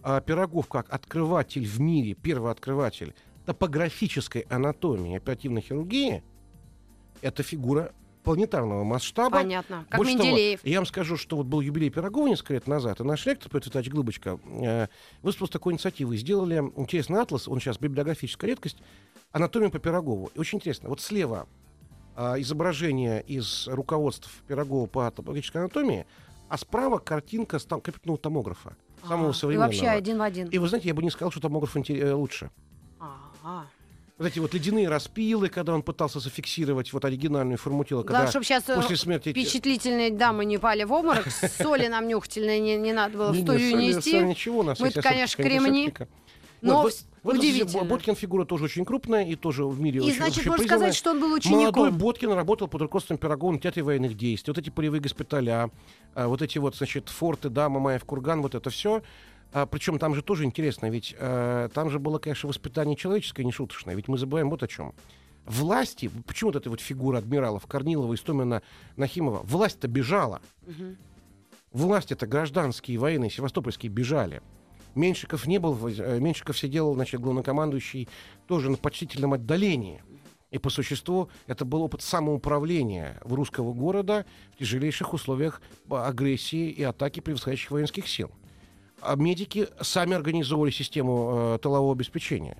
а 0.02 0.20
Пирогов 0.20 0.68
как 0.68 0.90
открыватель 0.90 1.66
в 1.66 1.80
мире, 1.80 2.14
первый 2.14 2.52
открыватель 2.52 3.14
топографической 3.44 4.42
анатомии 4.42 5.16
оперативной 5.16 5.62
хирургии, 5.62 6.22
это 7.20 7.42
фигура 7.42 7.92
планетарного 8.28 8.84
масштаба. 8.84 9.38
Понятно. 9.38 9.86
Как 9.88 9.98
Больше 9.98 10.12
Менделеев. 10.12 10.60
Того, 10.60 10.70
я 10.70 10.78
вам 10.78 10.86
скажу, 10.86 11.16
что 11.16 11.36
вот 11.36 11.46
был 11.46 11.62
юбилей 11.62 11.88
Пирогова 11.88 12.28
несколько 12.28 12.54
лет 12.54 12.66
назад, 12.66 13.00
и 13.00 13.02
наш 13.02 13.24
ректор 13.24 13.50
Петр 13.50 13.68
Витальевич 13.68 13.90
Глыбочка 13.90 14.38
э, 14.44 14.88
выступил 15.22 15.46
с 15.46 15.50
такой 15.50 15.72
инициативой. 15.72 16.18
Сделали 16.18 16.56
интересный 16.76 17.20
атлас, 17.20 17.48
он 17.48 17.58
сейчас 17.58 17.78
библиографическая 17.78 18.50
редкость, 18.50 18.76
анатомия 19.32 19.70
по 19.70 19.78
Пирогову. 19.78 20.30
И 20.34 20.38
очень 20.38 20.58
интересно, 20.58 20.90
вот 20.90 21.00
слева 21.00 21.48
э, 22.16 22.34
изображение 22.40 23.22
из 23.22 23.66
руководств 23.66 24.30
Пирогова 24.46 24.86
по 24.86 25.10
топологической 25.10 25.62
анатомии, 25.62 26.04
а 26.50 26.58
справа 26.58 26.98
картинка 26.98 27.58
стал 27.58 27.80
компьютерного 27.80 28.18
томографа. 28.18 28.76
Самого 29.06 29.30
А, 29.30 29.32
современного. 29.32 29.70
И 29.70 29.74
вообще 29.74 29.88
один 29.88 30.18
в 30.18 30.22
один. 30.22 30.48
И 30.48 30.58
вы 30.58 30.68
знаете, 30.68 30.88
я 30.88 30.94
бы 30.94 31.02
не 31.02 31.10
сказал, 31.10 31.30
что 31.30 31.40
томограф 31.40 31.74
э, 31.76 32.12
лучше. 32.12 32.50
Ага. 33.00 33.68
Вот 34.18 34.26
эти 34.26 34.40
вот 34.40 34.52
ледяные 34.52 34.88
распилы, 34.88 35.48
когда 35.48 35.74
он 35.74 35.82
пытался 35.82 36.18
зафиксировать 36.18 36.92
вот 36.92 37.04
оригинальную 37.04 37.56
форму 37.56 37.84
тела, 37.84 38.02
когда 38.02 38.24
Главное, 38.24 38.30
чтобы 38.30 38.44
сейчас 38.44 38.64
после 38.64 38.96
смерти... 38.96 39.30
впечатлительные 39.30 40.10
дамы 40.10 40.44
не 40.44 40.58
пали 40.58 40.82
в 40.82 40.92
обморок, 40.92 41.28
соли 41.30 41.86
нам 41.86 42.08
нюхательной 42.08 42.58
не, 42.58 42.76
не 42.76 42.92
надо 42.92 43.16
было 43.16 43.30
в 43.30 43.36
студию 43.36 43.76
нести. 43.76 44.18
ничего, 44.18 44.64
нас 44.64 44.80
Мы, 44.80 44.90
конечно, 44.90 45.42
кремни, 45.42 45.94
но 46.60 46.82
Вот, 46.82 46.92
в 47.22 47.28
удивительно. 47.28 47.84
Боткин 47.84 48.16
фигура 48.16 48.44
тоже 48.44 48.64
очень 48.64 48.84
крупная 48.84 49.24
и 49.24 49.36
тоже 49.36 49.64
в 49.64 49.80
мире 49.80 50.00
И 50.00 50.02
очень 50.02 50.16
значит, 50.16 50.46
можно 50.46 50.66
сказать, 50.66 50.94
что 50.94 51.10
он 51.10 51.20
был 51.20 51.28
Молодой 51.28 51.38
учеником. 51.38 51.96
Боткин 51.96 52.32
работал 52.32 52.66
под 52.66 52.82
руководством 52.82 53.18
Пирогова 53.18 53.52
на 53.52 53.60
театре 53.60 53.84
военных 53.84 54.16
действий. 54.16 54.52
Вот 54.52 54.58
эти 54.58 54.70
полевые 54.70 55.00
госпиталя, 55.00 55.70
а, 56.14 56.26
вот 56.26 56.42
эти 56.42 56.58
вот, 56.58 56.74
значит, 56.76 57.08
форты, 57.08 57.48
да, 57.48 57.68
Мамаев, 57.68 58.04
Курган, 58.04 58.42
вот 58.42 58.54
это 58.56 58.70
все. 58.70 59.02
А, 59.52 59.66
причем 59.66 59.98
там 59.98 60.14
же 60.14 60.22
тоже 60.22 60.44
интересно, 60.44 60.90
ведь 60.90 61.14
а, 61.18 61.68
там 61.68 61.90
же 61.90 61.98
было, 61.98 62.18
конечно, 62.18 62.48
воспитание 62.48 62.96
человеческое, 62.96 63.44
не 63.44 63.52
шуточное. 63.52 63.94
Ведь 63.94 64.08
мы 64.08 64.18
забываем 64.18 64.50
вот 64.50 64.62
о 64.62 64.68
чем. 64.68 64.94
Власти, 65.46 66.10
почему 66.26 66.50
вот 66.50 66.56
эта 66.56 66.68
вот 66.68 66.80
фигура 66.80 67.18
адмиралов 67.18 67.66
Корнилова, 67.66 68.14
Истомина, 68.14 68.62
Нахимова, 68.96 69.40
власть-то 69.44 69.88
бежала. 69.88 70.42
Власть 71.72 72.12
это 72.12 72.26
гражданские 72.26 72.98
военные, 72.98 73.30
севастопольские 73.30 73.90
бежали. 73.90 74.42
Меньшиков 74.94 75.46
не 75.46 75.58
был, 75.58 75.76
э, 75.86 76.18
Меньшиков 76.18 76.58
сидел, 76.58 76.94
значит, 76.94 77.20
главнокомандующий 77.20 78.08
тоже 78.46 78.70
на 78.70 78.76
почтительном 78.76 79.34
отдалении. 79.34 80.02
И 80.50 80.58
по 80.58 80.70
существу 80.70 81.28
это 81.46 81.64
был 81.64 81.82
опыт 81.82 82.02
самоуправления 82.02 83.20
в 83.22 83.34
русского 83.34 83.74
города 83.74 84.24
в 84.54 84.58
тяжелейших 84.58 85.12
условиях 85.12 85.60
агрессии 85.90 86.70
и 86.70 86.82
атаки 86.82 87.20
превосходящих 87.20 87.70
воинских 87.70 88.08
сил. 88.08 88.30
А 89.00 89.16
медики 89.16 89.68
сами 89.80 90.14
организовывали 90.14 90.70
систему 90.70 91.54
э, 91.54 91.58
тылового 91.62 91.92
обеспечения. 91.92 92.56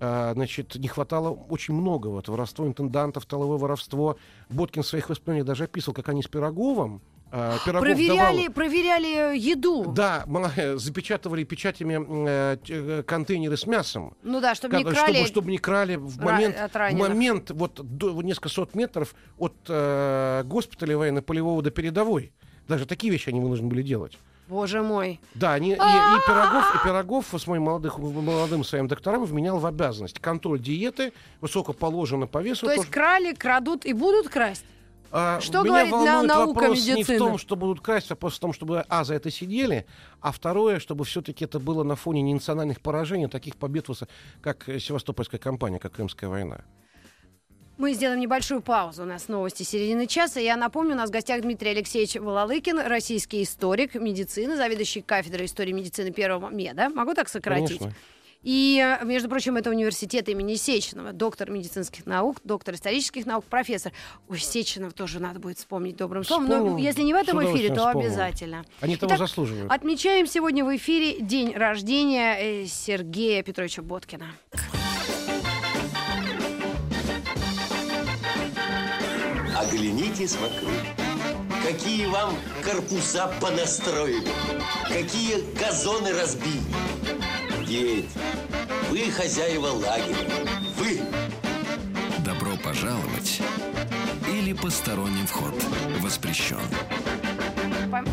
А, 0.00 0.32
значит, 0.34 0.76
не 0.76 0.88
хватало 0.88 1.30
очень 1.30 1.74
многого. 1.74 2.12
Вот, 2.12 2.28
воровство 2.28 2.66
интендантов, 2.66 3.26
тыловое 3.26 3.58
воровство. 3.58 4.16
Боткин 4.48 4.82
в 4.82 4.86
своих 4.86 5.08
воспоминаниях 5.08 5.46
даже 5.46 5.64
описывал, 5.64 5.94
как 5.94 6.08
они 6.08 6.22
с 6.22 6.28
Пироговым 6.28 7.02
а, 7.30 7.58
Пирогов 7.64 7.82
Проверяли, 7.82 8.46
давал- 8.46 8.52
проверяли 8.52 9.38
еду. 9.38 9.92
да, 9.92 10.24
э, 10.56 10.76
запечатывали 10.78 11.44
печатями 11.44 11.98
э, 12.26 12.56
э, 12.68 13.02
контейнеры 13.02 13.56
с 13.56 13.66
мясом. 13.66 14.16
Ну 14.22 14.40
да, 14.40 14.54
чтобы 14.54 14.78
не 14.78 14.84
крали. 14.84 15.12
чтобы, 15.14 15.26
чтобы 15.26 15.50
не 15.50 15.58
крали 15.58 15.96
в 15.96 16.18
момент, 16.20 16.56
в 16.56 16.94
момент 16.94 17.50
вот 17.50 17.80
до 17.82 18.22
несколько 18.22 18.48
сот 18.48 18.74
метров 18.74 19.14
от 19.36 19.54
э, 19.68 20.42
госпиталя 20.44 20.96
военно-полевого 20.96 21.62
до 21.62 21.70
передовой. 21.70 22.32
Даже 22.66 22.86
такие 22.86 23.12
вещи 23.12 23.28
они 23.28 23.40
вынуждены 23.40 23.68
были 23.68 23.82
делать. 23.82 24.18
Боже 24.48 24.82
мой. 24.82 25.20
Да, 25.34 25.52
они, 25.52 25.70
и, 25.70 25.74
и 25.74 25.76
Пирогов, 26.26 26.74
и 26.74 26.84
Пирогов 26.84 27.34
с 27.34 27.46
моим 27.46 27.64
молодых, 27.64 27.98
молодым 27.98 28.64
своим 28.64 28.88
докторам 28.88 29.24
вменял 29.24 29.58
в 29.58 29.66
обязанность 29.66 30.18
контроль 30.20 30.58
диеты, 30.58 31.12
высоко 31.40 31.74
положено 31.74 32.26
по 32.26 32.38
весу. 32.42 32.66
То 32.66 32.72
есть 32.72 32.86
крали, 32.86 33.34
крадут 33.34 33.84
и 33.84 33.92
будут 33.92 34.28
красть? 34.28 34.64
А, 35.10 35.40
что 35.40 35.62
меня 35.62 35.70
говорит 35.86 35.90
на- 35.90 35.96
волнует 35.96 36.28
наука 36.28 36.60
вопрос 36.60 36.78
не 36.86 36.92
в 36.92 36.96
медицины? 36.96 37.18
том, 37.18 37.38
что 37.38 37.56
будут 37.56 37.80
красть, 37.80 38.10
а 38.10 38.14
вопрос 38.14 38.36
в 38.36 38.40
том, 38.40 38.52
чтобы, 38.52 38.84
а, 38.88 39.04
за 39.04 39.14
это 39.14 39.30
сидели, 39.30 39.86
а 40.20 40.32
второе, 40.32 40.80
чтобы 40.80 41.04
все-таки 41.04 41.44
это 41.44 41.58
было 41.58 41.82
на 41.82 41.96
фоне 41.96 42.20
не 42.22 42.34
национальных 42.34 42.80
поражений, 42.80 43.26
таких 43.26 43.56
побед, 43.56 43.86
как 44.42 44.64
Севастопольская 44.64 45.40
кампания, 45.40 45.78
как 45.78 45.92
Крымская 45.92 46.28
война. 46.28 46.60
Мы 47.78 47.92
сделаем 47.94 48.18
небольшую 48.18 48.60
паузу. 48.60 49.02
У 49.02 49.06
нас 49.06 49.28
новости 49.28 49.62
середины 49.62 50.08
часа. 50.08 50.40
Я 50.40 50.56
напомню, 50.56 50.94
у 50.94 50.96
нас 50.96 51.10
в 51.10 51.12
гостях 51.12 51.42
Дмитрий 51.42 51.70
Алексеевич 51.70 52.16
Вололыкин, 52.16 52.80
российский 52.80 53.44
историк 53.44 53.94
медицины, 53.94 54.56
заведующий 54.56 55.00
кафедрой 55.00 55.46
истории 55.46 55.70
медицины 55.70 56.10
первого 56.10 56.50
меда. 56.50 56.88
Могу 56.90 57.14
так 57.14 57.28
сократить? 57.28 57.78
Конечно. 57.78 57.96
И, 58.42 58.96
между 59.04 59.28
прочим, 59.28 59.56
это 59.56 59.70
университет 59.70 60.28
имени 60.28 60.54
Сеченова, 60.54 61.12
доктор 61.12 61.50
медицинских 61.50 62.06
наук, 62.06 62.38
доктор 62.42 62.74
исторических 62.74 63.26
наук, 63.26 63.44
профессор. 63.44 63.92
Ой, 64.28 64.38
Сеченова 64.38 64.90
тоже 64.90 65.20
надо 65.20 65.38
будет 65.38 65.58
вспомнить 65.58 65.96
добрым 65.96 66.24
словом. 66.24 66.48
Но 66.48 66.78
если 66.78 67.02
не 67.02 67.14
в 67.14 67.16
этом 67.16 67.40
эфире, 67.44 67.72
то 67.72 67.88
обязательно. 67.88 68.64
Они 68.80 68.96
того 68.96 69.10
Итак, 69.10 69.18
заслуживают. 69.18 69.70
Отмечаем 69.70 70.26
сегодня 70.26 70.64
в 70.64 70.76
эфире 70.76 71.20
день 71.20 71.52
рождения 71.52 72.62
э, 72.62 72.66
Сергея 72.66 73.44
Петровича 73.44 73.82
Боткина. 73.82 74.26
Оглянитесь 80.18 80.36
вокруг. 80.36 80.72
Какие 81.64 82.06
вам 82.06 82.34
корпуса 82.64 83.32
понастроили, 83.40 84.28
какие 84.88 85.40
газоны 85.56 86.12
разбили. 86.12 86.60
сидеть. 87.60 88.10
Вы 88.90 89.10
хозяева 89.12 89.68
лагеря. 89.68 90.16
Вы. 90.76 91.00
Добро 92.24 92.56
пожаловать 92.56 93.40
или 94.32 94.52
посторонним 94.54 95.26
вход 95.26 95.54
воспрещен. 96.00 96.58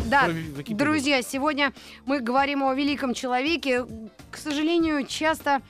Да, 0.04 0.30
друзья, 0.68 1.22
сегодня 1.22 1.72
мы 2.04 2.20
говорим 2.20 2.62
о 2.62 2.74
великом 2.74 3.14
человеке. 3.14 3.84
К 4.30 4.36
сожалению, 4.36 5.06
часто 5.06 5.60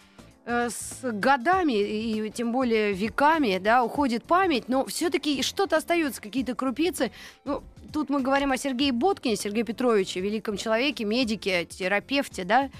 с 0.47 1.01
годами 1.03 1.73
и 1.73 2.31
тем 2.31 2.53
более 2.53 2.93
веками, 2.93 3.59
да, 3.59 3.83
уходит 3.83 4.23
память, 4.23 4.69
но 4.69 4.87
все-таки 4.87 5.43
что-то 5.43 5.77
остается, 5.77 6.23
какие-то 6.23 6.55
крупицы. 6.55 7.11
Ну, 7.45 7.65
тут 7.93 8.11
мы 8.11 8.21
говорим 8.21 8.53
о 8.53 8.57
Сергее 8.57 8.93
Боткине, 8.93 9.37
Сергее 9.37 9.65
Петровиче, 9.65 10.21
великом 10.21 10.57
человеке, 10.57 11.05
медике, 11.05 11.65
терапевте, 11.65 12.45
да, 12.45 12.71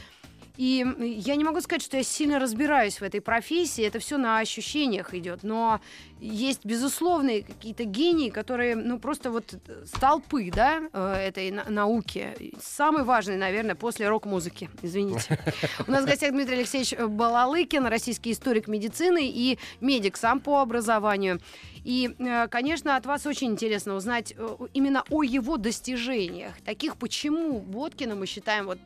и 0.57 0.87
я 1.01 1.37
не 1.37 1.45
могу 1.45 1.61
сказать, 1.61 1.83
что 1.83 1.97
я 1.97 2.03
сильно 2.03 2.39
разбираюсь 2.39 3.01
в 3.01 3.03
этой 3.03 3.21
профессии, 3.21 3.85
это 3.85 3.99
все 3.99 4.17
на 4.17 4.39
ощущениях 4.39 5.15
идет, 5.15 5.43
но 5.43 5.81
есть 6.19 6.65
безусловные 6.65 7.43
какие-то 7.43 7.85
гении, 7.85 8.31
которые, 8.31 8.75
ну, 8.75 8.99
просто 8.99 9.31
вот 9.31 9.55
столпы, 9.85 10.51
да, 10.55 10.83
э, 10.93 11.15
этой 11.29 11.51
науки. 11.51 12.35
Самый 12.61 13.05
важный, 13.05 13.37
наверное, 13.37 13.75
после 13.75 14.09
рок-музыки, 14.09 14.71
извините. 14.81 15.39
У 15.87 15.91
нас 15.91 16.05
в 16.05 16.07
гостях 16.07 16.33
Дмитрий 16.33 16.57
Алексеевич 16.57 16.95
Балалыкин, 16.99 17.87
российский 17.87 18.33
историк 18.33 18.67
медицины 18.67 19.29
и 19.29 19.59
медик 19.81 20.17
сам 20.17 20.41
по 20.41 20.63
образованию. 20.63 21.41
И, 21.85 22.17
э, 22.19 22.49
конечно, 22.49 22.97
от 22.97 23.05
вас 23.05 23.27
очень 23.27 23.49
интересно 23.49 23.95
узнать 23.95 24.35
э, 24.37 24.57
именно 24.73 25.05
о 25.11 25.23
его 25.23 25.57
достижениях. 25.59 26.55
Таких, 26.65 26.97
почему 26.97 27.61
Боткина 27.61 28.15
мы 28.15 28.27
считаем 28.27 28.67
вот, 28.67 28.79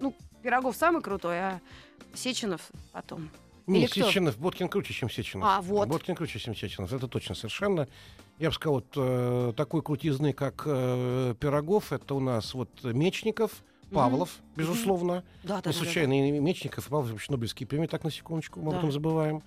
ну, 0.00 0.14
Пирогов 0.44 0.76
самый 0.76 1.00
крутой, 1.00 1.40
а 1.40 1.60
Сеченов 2.12 2.70
потом. 2.92 3.30
Не, 3.66 3.88
Сеченов, 3.88 4.36
Боткин 4.36 4.68
круче, 4.68 4.92
чем 4.92 5.08
Сеченов. 5.08 5.48
А, 5.48 5.62
вот. 5.62 5.88
Боткин 5.88 6.14
круче, 6.14 6.38
чем 6.38 6.54
Сеченов, 6.54 6.92
это 6.92 7.08
точно 7.08 7.34
совершенно. 7.34 7.88
Я 8.38 8.50
бы 8.50 8.54
сказал, 8.54 8.74
вот 8.74 8.86
э, 8.94 9.54
такой 9.56 9.80
крутизны, 9.80 10.34
как 10.34 10.64
э, 10.66 11.34
Пирогов, 11.40 11.94
это 11.94 12.14
у 12.14 12.20
нас 12.20 12.52
вот 12.52 12.68
Мечников, 12.84 13.52
Павлов, 13.90 14.28
mm-hmm. 14.28 14.58
безусловно. 14.58 15.12
Mm-hmm. 15.12 15.48
Да, 15.48 15.62
да, 15.62 15.70
не 15.70 15.76
случайно 15.76 16.14
да, 16.14 16.20
да. 16.20 16.26
и 16.26 16.40
Мечников, 16.40 16.86
и 16.86 16.90
Павлов, 16.90 17.10
вообще 17.12 17.32
Нобелевские 17.32 17.66
премии, 17.66 17.86
так 17.86 18.04
на 18.04 18.10
секундочку, 18.10 18.60
мы 18.60 18.70
да. 18.70 18.76
об 18.76 18.78
этом 18.80 18.92
забываем. 18.92 19.42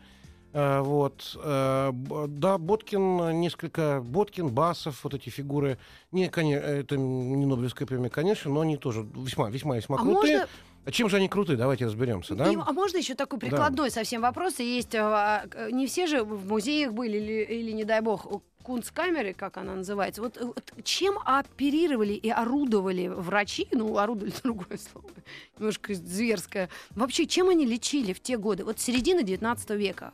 Uh, 0.54 0.82
вот, 0.82 1.38
uh, 1.44 2.28
да, 2.28 2.58
Боткин, 2.58 3.40
несколько, 3.42 4.02
Боткин, 4.02 4.48
Басов, 4.48 5.04
вот 5.04 5.14
эти 5.14 5.30
фигуры, 5.30 5.78
не, 6.12 6.30
конечно, 6.30 6.66
это 6.66 6.98
не 6.98 7.46
Нобелевская 7.46 7.86
премия, 7.86 8.10
конечно, 8.10 8.50
но 8.50 8.62
они 8.62 8.78
тоже 8.78 9.06
весьма, 9.14 9.50
весьма, 9.50 9.76
весьма 9.76 9.98
а 9.98 10.00
крутые. 10.00 10.38
Можно 10.38 10.50
а 10.88 10.92
чем 10.92 11.10
же 11.10 11.18
они 11.18 11.28
круты? 11.28 11.58
Давайте 11.58 11.86
разберемся, 11.86 12.34
да? 12.34 12.50
И, 12.50 12.56
а 12.56 12.72
можно 12.72 12.96
еще 12.96 13.14
такой 13.14 13.40
прикладной 13.40 13.90
да. 13.90 13.96
совсем 13.96 14.22
вопрос? 14.22 14.60
Есть, 14.60 14.96
а, 14.96 15.46
а, 15.54 15.70
не 15.70 15.86
все 15.86 16.08
же 16.08 16.24
в 16.24 16.48
музеях 16.48 16.94
были, 16.94 17.18
или, 17.18 17.44
или 17.60 17.72
не 17.72 17.84
дай 17.84 18.00
бог, 18.00 18.42
кунсткамеры, 18.64 19.34
как 19.34 19.58
она 19.58 19.76
называется. 19.76 20.22
Вот, 20.22 20.38
вот 20.40 20.64
чем 20.86 21.20
оперировали 21.26 22.14
и 22.14 22.30
орудовали 22.30 23.10
врачи, 23.10 23.68
ну, 23.72 23.98
орудовали 23.98 24.32
другое 24.44 24.78
слово, 24.78 25.10
немножко 25.58 25.94
зверское. 25.94 26.70
Вообще, 26.92 27.26
чем 27.26 27.50
они 27.50 27.66
лечили 27.66 28.14
в 28.14 28.22
те 28.22 28.38
годы? 28.38 28.64
Вот 28.64 28.80
середина 28.80 29.24
19 29.24 29.70
века. 29.72 30.14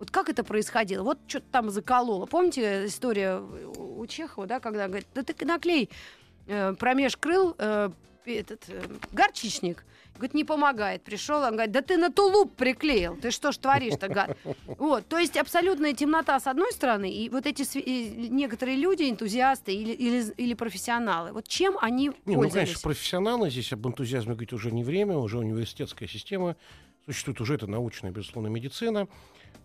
Вот 0.00 0.10
как 0.10 0.28
это 0.28 0.42
происходило? 0.42 1.04
Вот 1.04 1.20
что-то 1.28 1.46
там 1.52 1.70
закололо. 1.70 2.26
Помните 2.26 2.86
история 2.86 3.38
у 3.38 4.04
Чехова, 4.08 4.48
да, 4.48 4.58
когда 4.58 4.88
говорит, 4.88 5.06
да 5.14 5.22
ты 5.22 5.46
наклей 5.46 5.90
э, 6.48 6.74
промеж 6.74 7.16
крыл 7.16 7.54
э, 7.56 7.90
этот 8.24 8.64
э, 8.68 8.82
горчичник, 9.12 9.84
Говорит, 10.18 10.34
не 10.34 10.44
помогает. 10.44 11.02
Пришел, 11.02 11.42
он 11.42 11.52
говорит, 11.52 11.72
да 11.72 11.80
ты 11.80 11.96
на 11.96 12.10
тулуп 12.10 12.54
приклеил. 12.54 13.16
Ты 13.16 13.30
что 13.30 13.52
ж 13.52 13.56
творишь-то, 13.58 14.08
гад? 14.08 14.36
Вот, 14.78 15.06
то 15.06 15.18
есть 15.18 15.36
абсолютная 15.36 15.92
темнота 15.92 16.38
с 16.38 16.46
одной 16.46 16.72
стороны, 16.72 17.10
и 17.10 17.28
вот 17.28 17.46
эти 17.46 17.64
некоторые 18.28 18.76
люди, 18.76 19.10
энтузиасты 19.10 19.74
или, 19.74 19.92
или, 19.92 20.32
или 20.36 20.54
профессионалы, 20.54 21.32
вот 21.32 21.48
чем 21.48 21.76
они 21.80 22.12
не, 22.24 22.34
пользовались? 22.34 22.52
Ну, 22.52 22.60
конечно, 22.60 22.80
профессионалы, 22.82 23.50
здесь 23.50 23.72
об 23.72 23.86
энтузиазме 23.86 24.34
говорить 24.34 24.52
уже 24.52 24.70
не 24.70 24.84
время, 24.84 25.16
уже 25.16 25.38
университетская 25.38 26.08
система, 26.08 26.56
существует 27.06 27.40
уже 27.40 27.54
это 27.54 27.66
научная, 27.66 28.10
безусловно, 28.10 28.48
медицина. 28.48 29.08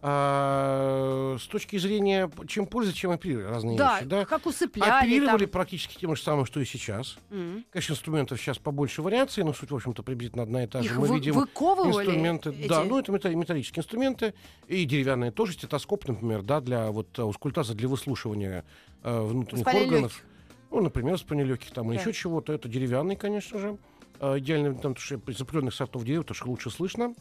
А, 0.05 1.37
с 1.39 1.47
точки 1.47 1.77
зрения, 1.77 2.29
чем 2.45 2.65
пользоваться, 2.65 2.99
чем 2.99 3.11
оперировать, 3.11 3.49
разные 3.49 3.77
да, 3.77 3.95
вещи. 3.95 4.05
Да, 4.05 4.25
как 4.25 4.45
усыпляли. 4.45 5.05
Оперировали 5.05 5.45
там. 5.45 5.51
практически 5.51 5.97
тем 5.97 6.13
же 6.13 6.21
самым, 6.21 6.45
что 6.45 6.59
и 6.59 6.65
сейчас. 6.65 7.17
Mm-hmm. 7.29 7.63
Конечно, 7.71 7.93
инструментов 7.93 8.37
сейчас 8.37 8.57
побольше 8.57 9.01
вариаций, 9.01 9.45
но 9.45 9.53
суть, 9.53 9.71
в 9.71 9.75
общем-то, 9.75 10.03
приблизительно 10.03 10.43
одна 10.43 10.65
и 10.65 10.67
та 10.67 10.81
же. 10.81 10.89
Их 10.89 10.97
Мы 10.97 11.07
вы, 11.07 11.15
видим 11.15 11.35
инструменты. 11.39 12.49
Эти... 12.49 12.67
Да, 12.67 12.83
ну 12.83 12.97
это 12.97 13.13
металлические 13.13 13.79
инструменты. 13.79 14.33
И 14.67 14.83
деревянные 14.83 15.31
тоже, 15.31 15.53
стетоскоп, 15.53 16.05
например, 16.05 16.41
да, 16.41 16.59
для 16.59 16.91
вот 16.91 17.17
аускультаза, 17.17 17.73
для 17.73 17.87
выслушивания 17.87 18.65
э, 19.03 19.21
внутренних 19.21 19.65
Воспаление 19.65 19.87
органов. 19.87 20.11
Легких. 20.11 20.69
Ну, 20.71 20.81
например, 20.81 21.13
воспаление 21.13 21.47
легких 21.47 21.71
там 21.71 21.87
да. 21.87 21.93
еще 21.93 22.11
чего-то. 22.11 22.51
Это 22.51 22.67
деревянный, 22.67 23.15
конечно 23.15 23.57
же. 23.57 23.77
Э, 24.19 24.37
идеально, 24.37 24.73
там, 24.73 24.95
потому 24.95 24.97
что 24.97 25.31
из 25.31 25.39
определенных 25.39 25.73
сортов 25.73 26.03
деревьев, 26.03 26.23
потому 26.23 26.35
что 26.35 26.49
лучше 26.49 26.69
слышно. 26.71 27.15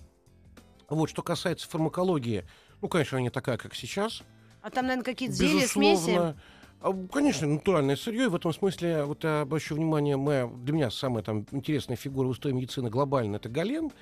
Вот, 0.89 1.09
что 1.09 1.23
касается 1.23 1.69
фармакологии, 1.69 2.45
ну, 2.83 2.89
конечно, 2.89 3.17
она 3.17 3.23
не 3.23 3.31
такая, 3.31 3.57
как 3.57 3.75
сейчас. 3.75 4.23
А 4.61 4.71
там, 4.71 4.87
наверное, 4.87 5.05
какие-то 5.05 5.35
зелья, 5.35 5.67
смеси? 5.67 6.35
А, 6.81 6.93
конечно, 7.13 7.47
натуральное 7.47 7.97
сырье. 7.97 8.25
И 8.25 8.29
в 8.29 8.35
этом 8.35 8.53
смысле, 8.53 9.05
вот 9.05 9.23
я 9.23 9.43
обращу 9.43 9.77
внимание, 9.77 10.17
моя, 10.17 10.49
для 10.49 10.75
меня 10.75 10.91
самая 10.91 11.23
там 11.23 11.47
интересная 11.53 11.97
фигура 11.97 12.27
в 12.27 12.33
истории 12.33 12.55
медицины 12.55 12.91
глобально 12.91 13.37
это 13.37 13.49
Гален, 13.49 13.93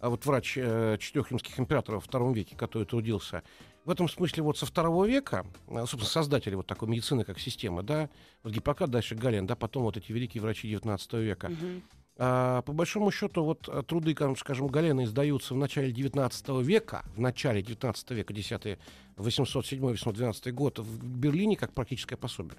а 0.00 0.08
вот 0.08 0.24
врач 0.24 0.54
э, 0.56 0.96
четырех 0.98 1.30
римских 1.30 1.60
императоров 1.60 2.02
в 2.02 2.06
втором 2.06 2.32
веке, 2.32 2.56
который 2.56 2.84
трудился. 2.84 3.42
В 3.84 3.90
этом 3.90 4.08
смысле 4.08 4.42
вот 4.42 4.56
со 4.56 4.64
второго 4.64 5.04
века, 5.04 5.46
а, 5.68 5.80
собственно, 5.80 6.04
создатели 6.06 6.54
вот 6.54 6.66
такой 6.66 6.88
медицины 6.88 7.24
как 7.24 7.38
система, 7.38 7.82
да, 7.82 8.08
вот 8.42 8.54
Гиппократ, 8.54 8.90
дальше 8.90 9.14
Гален, 9.14 9.46
да, 9.46 9.54
потом 9.54 9.82
вот 9.82 9.98
эти 9.98 10.12
великие 10.12 10.42
врачи 10.42 10.66
19 10.68 11.12
века. 11.14 11.46
Угу. 11.46 11.82
А, 12.22 12.60
по 12.60 12.74
большому 12.74 13.10
счету, 13.10 13.42
вот 13.42 13.66
э, 13.66 13.82
труды, 13.82 14.14
скажем, 14.36 14.66
Галена 14.66 15.04
издаются 15.04 15.54
в 15.54 15.56
начале 15.56 15.90
19 15.90 16.48
века, 16.60 17.02
в 17.16 17.20
начале 17.20 17.62
19 17.62 18.10
века, 18.10 18.34
10 18.34 18.78
807-812 19.16 20.52
год, 20.52 20.80
в 20.80 21.02
Берлине 21.02 21.56
как 21.56 21.72
практическое 21.72 22.16
пособие. 22.16 22.58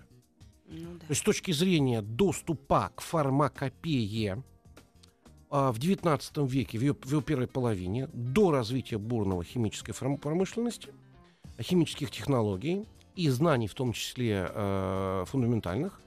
Ну, 0.67 0.93
да. 0.93 0.99
То 1.01 1.05
есть 1.09 1.21
с 1.21 1.23
точки 1.23 1.51
зрения 1.51 2.01
доступа 2.01 2.91
к 2.95 3.01
фармакопее 3.01 4.41
а, 5.51 5.71
в 5.71 5.77
19 5.77 6.37
веке, 6.51 6.79
в 6.79 6.81
ее, 6.81 6.95
в 6.95 7.11
ее 7.13 7.21
первой 7.21 7.47
половине, 7.47 8.07
до 8.13 8.49
развития 8.49 8.97
бурного 8.97 9.43
химической 9.43 9.93
промышленности, 9.93 10.89
химических 11.61 12.09
технологий 12.09 12.87
и 13.15 13.29
знаний, 13.29 13.67
в 13.67 13.75
том 13.75 13.93
числе 13.93 14.49
э, 14.49 15.25
фундаментальных, 15.27 16.01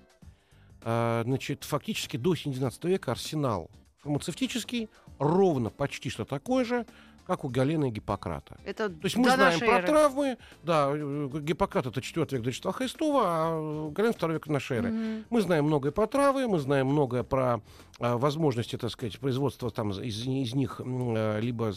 значит, 0.84 1.64
фактически 1.64 2.16
до 2.16 2.34
19 2.34 2.84
века 2.84 3.12
арсенал 3.12 3.70
фармацевтический 4.04 4.88
ровно 5.18 5.70
почти 5.70 6.10
что 6.10 6.24
такой 6.24 6.64
же, 6.64 6.86
как 7.26 7.44
у 7.44 7.48
Галена 7.48 7.86
и 7.86 7.90
Гиппократа. 7.90 8.58
Это 8.64 8.90
То 8.90 9.04
есть 9.04 9.16
мы 9.16 9.30
знаем 9.30 9.58
про 9.58 9.78
эры. 9.78 9.86
травмы, 9.86 10.38
да, 10.62 10.94
Гиппократ 10.94 11.86
это 11.86 12.02
4 12.02 12.26
век 12.30 12.42
до 12.42 12.46
Рождества 12.46 12.72
Христова, 12.72 13.22
а 13.24 13.90
Гален 13.90 14.12
2 14.12 14.28
век 14.28 14.46
нашей 14.46 14.78
эры. 14.78 14.90
Mm-hmm. 14.90 15.24
Мы 15.30 15.40
знаем 15.40 15.64
многое 15.64 15.92
про 15.92 16.06
травы, 16.06 16.46
мы 16.46 16.58
знаем 16.58 16.88
многое 16.88 17.22
про 17.22 17.62
а, 17.98 18.18
возможности, 18.18 18.76
так 18.76 18.90
сказать, 18.90 19.18
производства 19.18 19.70
там 19.70 19.90
из, 19.90 20.26
из 20.26 20.54
них 20.54 20.80
а, 20.84 21.40
либо 21.40 21.72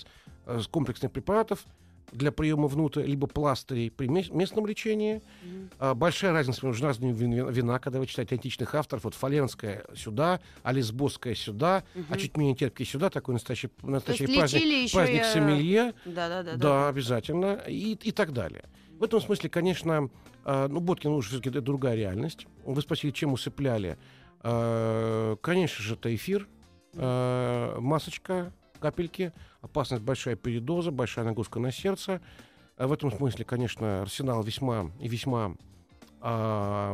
с 0.46 0.68
комплексных 0.68 1.12
препаратов, 1.12 1.66
для 2.12 2.32
приема 2.32 2.68
внутрь, 2.68 3.04
либо 3.04 3.28
пластырей 3.28 3.92
при 3.92 4.08
местном 4.08 4.66
лечении. 4.66 5.16
Mm-hmm. 5.18 5.74
А, 5.80 5.94
большая 5.94 6.32
разница 6.32 6.66
между 6.66 6.86
разными 6.86 7.14
вина, 7.14 7.80
когда 7.80 8.00
вы 8.00 8.08
читаете 8.08 8.36
античных 8.36 8.74
авторов. 8.76 9.04
Вот 9.04 9.14
Фаленская 9.14 9.86
сюда, 9.96 10.40
Алисбосская 10.64 11.36
сюда, 11.36 11.84
mm-hmm. 11.96 12.06
а 12.10 12.18
чуть 12.18 12.38
менее 12.38 12.56
терпкий 12.56 12.86
сюда. 12.86 13.10
Такой 13.10 13.34
настоящий, 13.34 13.70
настоящий 13.84 14.28
праздник, 14.28 14.92
праздник 14.92 15.22
я... 15.22 15.32
сомелье. 15.32 15.94
Да, 16.06 16.30
да, 16.30 16.44
да, 16.44 16.52
да, 16.54 16.58
да, 16.58 16.88
обязательно. 16.88 17.62
И, 17.68 17.94
и 18.02 18.12
так 18.12 18.34
далее. 18.34 18.66
В 19.00 19.04
этом 19.04 19.22
смысле, 19.22 19.50
конечно, 19.50 20.10
э, 20.46 20.68
ну, 20.70 20.80
Боткин 20.80 21.12
уже 21.12 21.30
все-таки 21.30 21.50
это 21.50 21.62
другая 21.62 21.96
реальность. 21.96 22.48
Вы 22.66 22.82
спросили, 22.82 23.12
чем 23.12 23.34
усыпляли. 23.34 23.98
Э, 24.44 25.36
конечно 25.42 25.84
же, 25.84 25.94
это 25.94 26.14
эфир, 26.16 26.48
э, 26.94 27.78
масочка, 27.80 28.54
капельки, 28.78 29.34
опасность 29.62 30.04
большая 30.04 30.36
передоза, 30.36 30.92
большая 30.92 31.26
нагрузка 31.26 31.60
на 31.60 31.72
сердце. 31.72 32.22
А 32.78 32.88
в 32.88 32.94
этом 32.94 33.12
смысле, 33.12 33.44
конечно, 33.44 34.04
арсенал 34.04 34.44
весьма 34.44 34.92
и 35.00 35.08
весьма 35.08 35.56
а, 36.22 36.92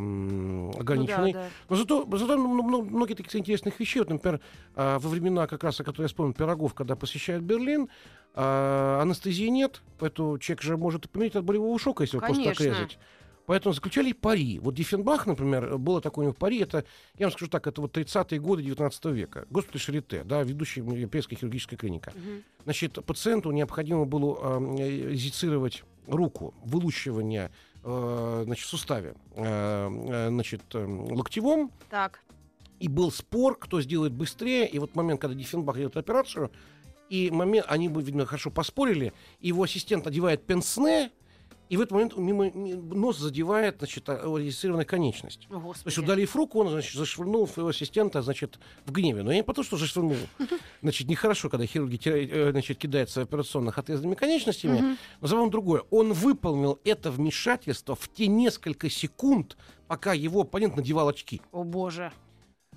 ограниченный. 0.78 1.34
Ну, 1.34 1.40
да, 1.40 1.46
да. 1.46 1.50
Но 1.70 1.76
зато, 1.76 2.18
зато 2.18 2.38
многие 2.38 3.16
таких 3.16 3.36
интересных 3.36 3.80
вещей. 3.80 4.00
Вот, 4.00 4.10
например, 4.10 4.42
а, 4.76 5.00
во 5.00 5.10
времена, 5.10 5.48
как 5.48 5.64
раз, 5.64 5.80
о 5.80 5.84
которых 5.84 6.06
я 6.06 6.08
вспомнил, 6.08 6.34
Пирогов, 6.34 6.74
когда 6.74 6.96
посещает 6.96 7.42
Берлин, 7.42 7.90
а, 8.36 9.00
анестезии 9.02 9.48
нет, 9.48 9.82
поэтому 10.00 10.38
человек 10.40 10.62
же 10.62 10.78
может 10.78 11.10
помереть 11.10 11.36
от 11.36 11.44
болевого 11.46 11.78
шока, 11.80 12.04
если 12.04 12.18
его 12.18 12.26
просто 12.26 12.52
отрезать. 12.52 12.98
Поэтому 13.46 13.74
заключали 13.74 14.14
пари. 14.14 14.60
Вот 14.60 14.76
Диффенбах, 14.76 15.28
например, 15.28 15.78
было 15.78 16.00
такое 16.02 16.24
у 16.24 16.30
него 16.30 16.34
пари, 16.34 16.60
это, 16.60 16.86
я 17.18 17.28
вам 17.28 17.34
скажу 17.34 17.50
так, 17.50 17.68
это 17.68 17.82
вот 17.82 17.96
30-е 17.96 18.40
годы 18.40 18.64
19 18.64 19.06
века. 19.06 19.46
Госпиталь 19.50 19.82
Шарите, 19.82 20.24
да, 20.24 20.44
ведущая 20.44 20.82
европейская 20.82 21.36
хирургическая 21.36 21.78
клиника. 21.78 22.14
Угу. 22.16 22.64
Значит, 22.64 23.06
пациенту 23.06 23.52
необходимо 23.52 24.06
было 24.06 24.60
э, 24.80 25.14
инжицировать 25.14 25.84
руку, 26.08 26.54
вылучивание 26.64 27.52
э, 27.84 28.44
значит, 28.46 28.66
в 28.66 28.70
суставе 28.70 29.16
э, 29.36 29.44
э 29.44 30.28
значит, 30.30 30.62
э, 30.74 30.86
локтевом. 30.86 31.72
Так. 31.90 32.22
И 32.80 32.88
был 32.88 33.12
спор, 33.12 33.58
кто 33.58 33.82
сделает 33.82 34.14
быстрее. 34.14 34.68
И 34.68 34.80
вот 34.80 34.96
момент, 34.96 35.20
когда 35.22 35.36
Диффенбах 35.36 35.78
делает 35.78 35.98
операцию, 35.98 36.52
и 37.10 37.30
момент, 37.30 37.66
они, 37.70 37.88
видно, 37.90 38.26
хорошо 38.26 38.50
поспорили, 38.50 39.14
его 39.40 39.64
ассистент 39.64 40.08
одевает 40.08 40.46
пенсне, 40.46 41.12
и 41.70 41.78
в 41.78 41.82
этот 41.82 41.94
момент 41.94 42.18
мимо, 42.18 42.52
нос 42.52 43.18
задевает, 43.18 43.78
значит, 43.80 44.08
регистрированная 44.10 44.86
конечность. 44.86 45.48
О, 45.50 45.60
То 45.60 45.86
есть 45.86 45.98
удалив 45.98 46.36
руку, 46.36 46.60
он, 46.60 46.70
значит, 46.70 46.94
зашвырнул 46.94 47.48
своего 47.48 47.70
ассистента, 47.70 48.22
значит, 48.22 48.60
в 48.86 48.92
гневе. 48.92 49.24
Но 49.24 49.32
я 49.32 49.38
не 49.38 49.44
потому, 49.44 49.66
что 49.66 49.78
зашвырнул. 49.78 50.18
Значит, 50.82 51.08
нехорошо, 51.08 51.50
когда 51.50 51.66
хирурги 51.66 52.00
э, 52.06 52.52
значит, 52.52 52.78
кидаются 52.78 53.22
операционных 53.22 53.78
отрезанными 53.78 54.16
конечностями. 54.16 54.98
Но 55.22 55.28
забавно 55.28 55.50
другое. 55.50 55.84
Он 55.90 56.14
выполнил 56.14 56.80
это 56.84 57.10
вмешательство 57.10 57.96
в 57.96 58.08
те 58.10 58.28
несколько 58.28 58.90
секунд, 58.90 59.58
пока 59.88 60.14
его 60.14 60.42
оппонент 60.42 60.76
надевал 60.76 61.08
очки. 61.08 61.42
О, 61.52 61.64
боже. 61.64 62.12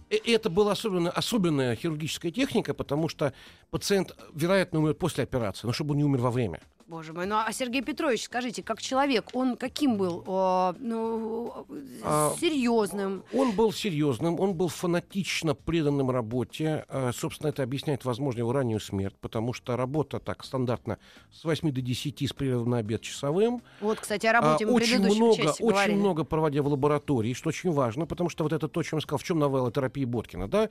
И 0.09 0.31
это 0.31 0.51
была 0.51 0.73
особенно, 0.73 1.11
особенная 1.11 1.75
хирургическая 1.75 2.31
техника, 2.31 2.75
потому 2.75 3.09
что 3.09 3.33
пациент, 3.71 4.17
вероятно, 4.33 4.79
умер 4.79 4.95
после 4.95 5.25
операции, 5.25 5.67
но 5.67 5.73
чтобы 5.73 5.93
он 5.93 5.99
не 5.99 6.05
умер 6.05 6.21
во 6.21 6.31
время. 6.31 6.61
Боже 6.89 7.13
мой, 7.13 7.27
ну 7.27 7.35
а 7.35 7.51
Сергей 7.53 7.83
Петрович, 7.83 8.23
скажите, 8.25 8.63
как 8.63 8.81
человек, 8.81 9.31
он 9.33 9.57
каким 9.57 9.97
был? 9.97 10.23
О, 10.25 10.73
ну, 10.79 11.67
а, 12.05 12.33
серьезным? 12.41 13.25
Он 13.33 13.51
был 13.51 13.73
серьезным, 13.73 14.39
он 14.39 14.55
был 14.55 14.69
фанатично 14.69 15.57
преданным 15.57 16.13
работе. 16.13 16.85
А, 16.89 17.11
собственно, 17.13 17.49
это 17.49 17.65
объясняет, 17.65 18.05
возможно, 18.05 18.39
его 18.39 18.53
раннюю 18.53 18.79
смерть, 18.79 19.17
потому 19.21 19.53
что 19.53 19.77
работа 19.77 20.21
так 20.21 20.45
стандартно 20.45 20.99
с 21.33 21.43
8 21.43 21.73
до 21.73 21.81
10 21.81 22.23
с 22.23 22.33
перерывом 22.33 22.71
на 22.71 22.79
обед 22.79 23.03
часовым. 23.03 23.63
Вот, 23.81 23.99
кстати, 23.99 24.27
о 24.27 24.33
работе 24.33 24.65
а, 24.65 24.69
мы 24.69 24.75
очень 24.75 25.01
много, 25.01 25.55
Очень 25.59 25.97
много 25.97 26.23
проводя 26.23 26.63
в 26.63 26.69
лаборатории, 26.69 27.33
что 27.33 27.49
очень 27.49 27.73
важно, 27.73 28.07
потому 28.07 28.31
что 28.31 28.45
вот 28.45 28.53
это 28.53 28.69
то, 28.69 28.81
чем 28.85 28.99
я 28.99 29.01
сказал, 29.01 29.19
в 29.19 29.25
чем 29.25 29.41
новелла 29.41 29.73
терапии 29.73 30.05
Боткина, 30.05 30.47
да? 30.47 30.69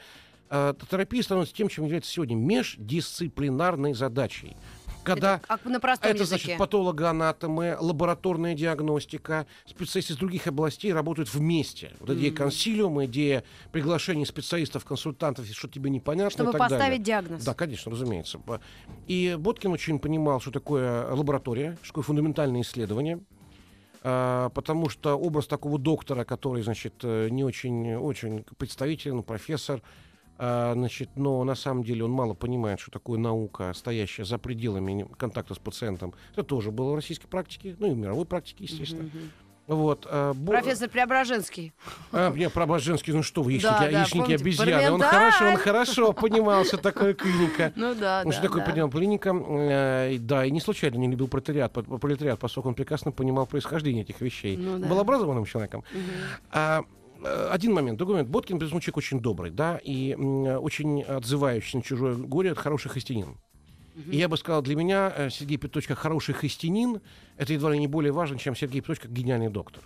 Терапия 0.48 1.24
становится 1.24 1.56
тем, 1.56 1.68
чем 1.68 1.86
является 1.86 2.12
сегодня 2.12 2.36
междисциплинарной 2.36 3.94
задачей 3.94 4.56
когда 5.06 5.36
это, 5.36 5.48
как 5.48 5.66
на 5.66 5.80
простом 5.80 6.12
это 6.12 6.24
языке. 6.24 6.44
значит 6.44 6.58
патологоанатомы, 6.58 7.78
лабораторная 7.80 8.54
диагностика, 8.56 9.48
специалисты 9.66 10.14
из 10.14 10.18
других 10.18 10.48
областей 10.48 10.92
работают 10.94 11.34
вместе. 11.34 11.92
Вот 12.00 12.10
идея 12.12 12.32
mm. 12.32 12.36
консилиума, 12.36 13.06
идея 13.06 13.44
приглашения 13.72 14.26
специалистов, 14.26 14.84
консультантов, 14.86 15.46
что 15.48 15.68
тебе 15.68 15.90
непонятно. 15.90 16.32
Чтобы 16.32 16.50
и 16.50 16.52
так 16.54 16.60
поставить 16.60 16.82
далее. 16.82 17.00
диагноз. 17.00 17.44
Да, 17.44 17.54
конечно, 17.54 17.92
разумеется. 17.92 18.42
И 19.08 19.36
Боткин 19.40 19.72
очень 19.72 20.00
понимал, 20.00 20.40
что 20.42 20.52
такое 20.52 21.10
лаборатория, 21.14 21.78
что 21.82 21.94
такое 21.94 22.04
фундаментальное 22.04 22.62
исследование 22.62 23.20
а, 24.08 24.50
потому 24.50 24.88
что 24.90 25.18
образ 25.18 25.48
такого 25.48 25.80
доктора, 25.80 26.26
который, 26.26 26.62
значит, 26.62 26.94
э, 27.02 27.30
не 27.30 27.44
очень, 27.44 27.96
очень 27.96 28.46
представителен, 28.58 29.24
профессор, 29.24 29.82
а, 29.82 30.06
значит, 30.38 31.10
но 31.16 31.44
на 31.44 31.56
самом 31.56 31.84
деле 31.84 32.04
он 32.04 32.12
мало 32.12 32.34
понимает, 32.34 32.80
что 32.80 32.92
такое 32.92 33.18
наука, 33.18 33.74
стоящая 33.74 34.26
за 34.26 34.38
пределами 34.38 35.08
контакта 35.18 35.54
с 35.54 35.60
пациентом. 35.60 36.14
Это 36.34 36.44
тоже 36.44 36.72
было 36.72 36.92
в 36.92 36.96
российской 36.96 37.28
практике, 37.28 37.76
ну 37.80 37.92
и 37.92 37.94
в 37.94 37.98
мировой 37.98 38.26
практике, 38.26 38.66
естественно. 38.66 39.04
Mm-hmm. 39.04 39.30
Вот, 39.68 40.06
а, 40.08 40.34
Профессор 40.46 40.90
Преображенский. 40.90 41.74
А, 42.12 42.32
не, 42.32 42.50
Преображенский, 42.50 43.14
ну 43.14 43.24
что 43.24 43.42
вы, 43.42 43.54
яичники, 43.54 43.72
да, 43.72 43.80
да, 43.80 43.90
яичники 43.90 44.32
обезьяны. 44.34 44.92
Он 44.92 45.02
хорошо, 45.02 45.48
он 45.48 45.58
хорошо 45.58 46.14
понимал, 46.14 46.66
что 46.66 46.78
такое 46.78 47.14
клиника. 47.14 47.74
Ну 47.86 47.94
да, 47.96 48.22
ну, 48.24 48.32
Что 48.32 48.44
такое 48.44 48.64
да. 48.64 48.72
понимал 48.72 48.90
клиника. 48.90 49.32
Э, 49.34 50.18
да, 50.20 50.46
и 50.46 50.52
не 50.52 50.62
случайно 50.62 50.96
не 50.96 51.08
любил 51.08 51.28
пролетариат, 51.28 51.72
пролетариат, 51.74 52.40
поскольку 52.40 52.70
он 52.70 52.76
прекрасно 52.76 53.12
понимал 53.12 53.48
происхождение 53.48 54.04
этих 54.04 54.22
вещей. 54.22 54.56
Ну, 54.56 54.78
да. 54.78 54.88
Был 54.88 55.00
образованным 55.00 55.46
человеком. 55.46 55.84
Угу. 55.92 56.02
А, 56.52 56.82
Э, 56.82 56.82
один 57.52 57.74
момент. 57.74 57.98
Другой 57.98 58.16
момент. 58.16 58.30
Боткин, 58.30 58.58
безусловно, 58.58 58.82
человек 58.82 58.98
очень 58.98 59.20
добрый, 59.20 59.52
да, 59.52 59.80
и 59.84 60.14
очень 60.16 61.04
отзывающийся 61.04 61.78
на 61.78 61.84
чужое 61.84 62.16
горе, 62.16 62.52
это 62.52 62.60
хороший 62.60 62.90
христианин. 62.90 63.38
И 64.12 64.18
я 64.18 64.28
бы 64.28 64.36
сказал, 64.36 64.62
для 64.62 64.76
меня 64.76 65.14
э, 65.16 65.30
Сергей 65.30 65.58
Петрович 65.58 65.88
как 65.88 65.98
хороший 66.00 66.34
христианин, 66.34 67.00
это 67.38 67.54
едва 67.54 67.72
ли 67.72 67.80
не 67.80 67.88
более 67.88 68.12
важно, 68.12 68.38
чем 68.38 68.54
Сергей 68.54 68.82
Петрович 68.82 69.00
как 69.00 69.14
гениальный 69.14 69.50
доктор. 69.50 69.84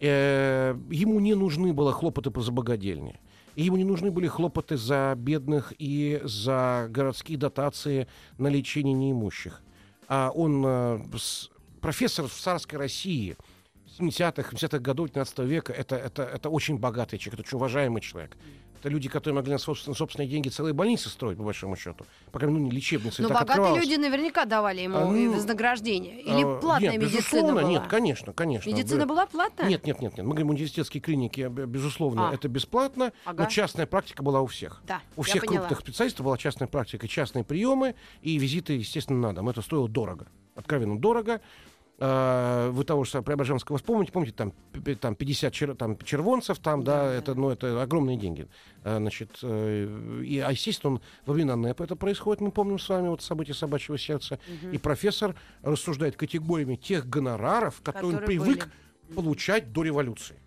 Э, 0.00 0.76
ему 0.90 1.20
не 1.20 1.34
нужны 1.34 1.72
были 1.72 1.92
хлопоты 1.92 2.32
по 2.32 2.40
забогадельне. 2.40 3.20
И 3.54 3.62
ему 3.62 3.76
не 3.76 3.84
нужны 3.84 4.10
были 4.10 4.26
хлопоты 4.26 4.76
за 4.76 5.14
бедных 5.16 5.72
и 5.78 6.20
за 6.24 6.88
городские 6.90 7.38
дотации 7.38 8.08
на 8.36 8.48
лечение 8.48 8.94
неимущих. 8.94 9.62
А 10.08 10.32
он 10.34 11.08
профессор 11.80 12.26
в 12.26 12.32
царской 12.32 12.78
России– 12.78 13.36
70-х, 14.08 14.52
70-х 14.52 14.78
годов 14.78 15.08
19 15.08 15.38
века 15.40 15.72
это, 15.72 15.96
это, 15.96 16.22
это 16.22 16.48
очень 16.50 16.78
богатый 16.78 17.18
человек, 17.18 17.40
это 17.40 17.48
очень 17.48 17.56
уважаемый 17.56 18.00
человек. 18.00 18.36
Это 18.80 18.88
люди, 18.88 19.10
которые 19.10 19.34
могли 19.34 19.52
на 19.52 19.58
собственные, 19.58 19.94
собственные 19.94 20.26
деньги 20.26 20.48
целые 20.48 20.72
больницы 20.72 21.10
строить, 21.10 21.36
по 21.36 21.44
большому 21.44 21.76
счету. 21.76 22.06
Пока 22.32 22.46
ну, 22.46 22.58
не 22.58 22.70
лечебницы. 22.70 23.20
Но 23.20 23.28
богатые 23.28 23.50
открывалось. 23.50 23.84
люди 23.84 23.96
наверняка 23.96 24.46
давали 24.46 24.80
ему 24.80 24.96
а, 24.96 25.04
ну, 25.04 25.32
вознаграждение. 25.34 26.22
Или 26.22 26.42
а, 26.42 26.58
платная 26.58 26.92
нет, 26.92 27.02
медицина 27.02 27.52
была? 27.52 27.62
Нет, 27.62 27.82
конечно, 27.88 28.32
конечно. 28.32 28.70
Медицина 28.70 29.04
была 29.04 29.26
платная? 29.26 29.68
Нет, 29.68 29.86
нет, 29.86 30.00
нет. 30.00 30.16
нет. 30.16 30.24
Мы 30.24 30.30
говорим, 30.30 30.48
университетские 30.48 31.02
клиники, 31.02 31.46
безусловно, 31.48 32.30
а. 32.30 32.34
это 32.34 32.48
бесплатно, 32.48 33.12
ага. 33.26 33.44
но 33.44 33.50
частная 33.50 33.84
практика 33.84 34.22
была 34.22 34.40
у 34.40 34.46
всех. 34.46 34.80
Да, 34.86 35.02
у 35.14 35.22
всех 35.22 35.44
крупных 35.44 35.80
специалистов 35.80 36.24
была 36.24 36.38
частная 36.38 36.66
практика, 36.66 37.06
частные 37.06 37.44
приемы 37.44 37.94
и 38.22 38.38
визиты, 38.38 38.72
естественно, 38.72 39.28
на 39.28 39.34
дом. 39.34 39.50
Это 39.50 39.60
стоило 39.60 39.90
дорого. 39.90 40.26
Откровенно 40.54 40.98
дорого. 40.98 41.42
Uh, 42.00 42.70
вы 42.70 42.84
того 42.84 43.04
же 43.04 43.20
Преображенского 43.20 43.76
вспомните, 43.76 44.10
помните, 44.10 44.34
там, 44.34 44.54
там 45.00 45.14
50 45.14 45.52
чер, 45.52 45.74
там, 45.74 45.98
червонцев, 45.98 46.58
там, 46.58 46.82
да, 46.82 47.02
да, 47.02 47.12
это, 47.12 47.34
ну, 47.34 47.50
это 47.50 47.82
огромные 47.82 48.16
деньги. 48.16 48.48
Uh, 48.84 48.96
значит, 48.96 49.40
uh, 49.42 50.24
и, 50.24 50.38
а, 50.38 50.50
естественно, 50.50 50.94
он, 50.94 51.00
во 51.26 51.34
времена 51.34 51.56
НЭП 51.56 51.82
это 51.82 51.96
происходит, 51.96 52.40
мы 52.40 52.52
помним 52.52 52.78
с 52.78 52.88
вами 52.88 53.08
вот 53.08 53.20
события 53.20 53.52
собачьего 53.52 53.98
сердца, 53.98 54.38
угу. 54.48 54.72
и 54.72 54.78
профессор 54.78 55.34
рассуждает 55.60 56.16
категориями 56.16 56.76
тех 56.76 57.06
гонораров, 57.06 57.82
которые, 57.82 58.16
которые 58.16 58.40
он 58.40 58.46
привык 58.46 58.70
были. 59.08 59.14
получать 59.16 59.70
до 59.70 59.82
революции. 59.82 60.39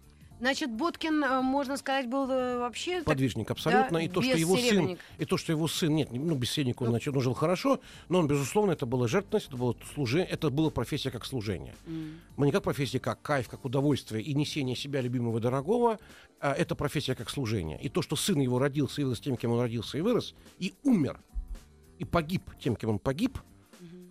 Значит, 0.44 0.72
Боткин, 0.72 1.24
э, 1.24 1.42
можно 1.42 1.78
сказать, 1.78 2.10
был 2.10 2.30
э, 2.30 2.58
вообще... 2.58 3.02
Подвижник, 3.02 3.50
абсолютно. 3.50 4.00
Да, 4.00 4.02
и, 4.02 4.10
то, 4.10 4.22
что 4.22 4.38
его 4.38 4.58
сын, 4.58 4.98
и 5.18 5.24
то, 5.24 5.38
что 5.38 5.54
его 5.54 5.70
сын... 5.70 5.96
Нет, 5.96 6.10
ну, 6.12 6.36
бессеребренник 6.36 6.82
он, 6.82 6.88
ну, 6.88 6.92
значит, 6.92 7.16
он 7.16 7.22
жил 7.22 7.34
хорошо, 7.34 7.80
но 8.10 8.20
он, 8.20 8.28
безусловно, 8.28 8.74
это 8.74 8.86
была 8.86 9.08
жертвенность, 9.08 9.48
это 9.48 9.56
было 9.56 9.74
служение, 9.94 10.28
это 10.28 10.50
была 10.50 10.70
профессия 10.70 11.12
как 11.12 11.24
служение. 11.24 11.74
Mm. 11.86 12.16
Мы 12.36 12.48
не 12.48 12.52
как 12.52 12.62
профессия, 12.62 13.00
как 13.00 13.22
кайф, 13.22 13.48
как 13.48 13.64
удовольствие 13.64 14.22
и 14.22 14.34
несение 14.34 14.76
себя 14.76 15.00
любимого 15.00 15.38
и 15.38 15.42
дорогого, 15.42 15.98
а 16.42 16.52
это 16.52 16.76
профессия 16.76 17.16
как 17.16 17.30
служение. 17.30 17.80
И 17.82 17.88
то, 17.88 18.02
что 18.02 18.18
сын 18.18 18.38
его 18.38 18.60
родился 18.60 19.00
и 19.00 19.06
вырос 19.06 19.22
тем, 19.22 19.38
кем 19.38 19.52
он 19.52 19.62
родился 19.62 19.98
и 19.98 20.02
вырос, 20.02 20.36
и 20.60 20.74
умер, 20.84 21.22
и 22.00 22.04
погиб 22.04 22.44
тем, 22.60 22.76
кем 22.76 22.90
он 22.90 23.00
погиб— 23.00 23.38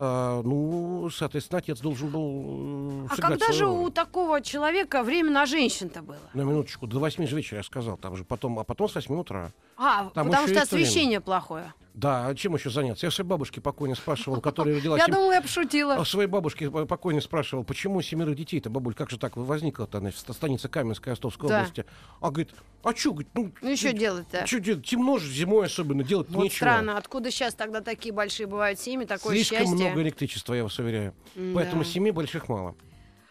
а, 0.05 0.43
ну, 0.43 1.09
соответственно, 1.11 1.61
отец 1.61 1.79
должен 1.79 2.11
был 2.11 3.05
э, 3.05 3.09
А 3.09 3.17
когда 3.19 3.53
же 3.53 3.69
у 3.69 3.89
такого 3.89 4.41
человека 4.41 5.05
время 5.05 5.31
на 5.31 5.47
женщин-то 5.47 6.03
было? 6.03 6.19
На 6.35 6.43
минуточку, 6.43 6.89
до 6.89 6.99
8 6.99 7.25
же 7.25 7.37
вечера 7.37 7.59
я 7.59 7.63
сказал, 7.63 7.97
там 7.97 8.17
же 8.17 8.25
потом, 8.25 8.59
а 8.59 8.65
потом 8.65 8.89
с 8.89 8.97
8 8.97 9.15
утра. 9.15 9.53
А, 9.77 10.11
Там 10.15 10.29
потому 10.29 10.49
что 10.49 10.63
освещение 10.63 11.19
время. 11.19 11.21
плохое. 11.23 11.75
Да, 11.95 12.29
а 12.29 12.35
чем 12.35 12.55
еще 12.55 12.71
заняться? 12.71 13.07
Я 13.07 13.11
своей 13.11 13.29
бабушке 13.29 13.61
покойно 13.61 13.95
спрашивал, 13.95 14.41
которая 14.41 14.77
родила... 14.77 14.97
Я 14.97 15.09
думала, 15.09 15.33
я 15.33 15.43
пошутила. 15.43 15.95
А 15.95 16.05
своей 16.05 16.29
бабушке 16.29 16.71
покойно 16.71 17.21
спрашивал, 17.21 17.65
почему 17.65 18.01
семерых 18.01 18.35
детей-то, 18.37 18.71
бабуль, 18.71 18.95
как 18.95 19.11
же 19.11 19.19
так 19.19 19.37
возникла-то 19.37 19.99
она 19.99 20.11
в 20.11 20.33
станице 20.33 20.69
Каменской 20.69 21.13
Ростовской 21.13 21.51
области? 21.51 21.85
А 22.21 22.31
говорит, 22.31 22.55
а 22.83 22.95
что, 22.95 23.11
говорит, 23.13 23.31
ну... 23.35 23.53
Ну 23.61 23.69
еще 23.69 23.93
делать-то? 23.93 24.47
Что 24.47 24.61
делать? 24.61 24.87
Темно 24.87 25.19
же 25.19 25.31
зимой 25.31 25.67
особенно, 25.67 26.03
делать 26.03 26.29
вот 26.31 26.45
нечего. 26.45 26.57
странно, 26.57 26.97
откуда 26.97 27.31
сейчас 27.31 27.55
тогда 27.55 27.83
такие 27.83 28.15
большие 28.15 28.47
бывают 28.47 28.79
семьи, 28.81 29.05
такое 29.05 29.35
Слишком 29.37 29.59
счастье? 29.59 29.75
много 29.89 30.03
электричества, 30.03 30.55
я 30.55 30.63
вас 30.63 30.79
уверяю. 30.79 31.15
Поэтому 31.55 31.85
семей 31.85 32.13
больших 32.13 32.49
мало. 32.49 32.75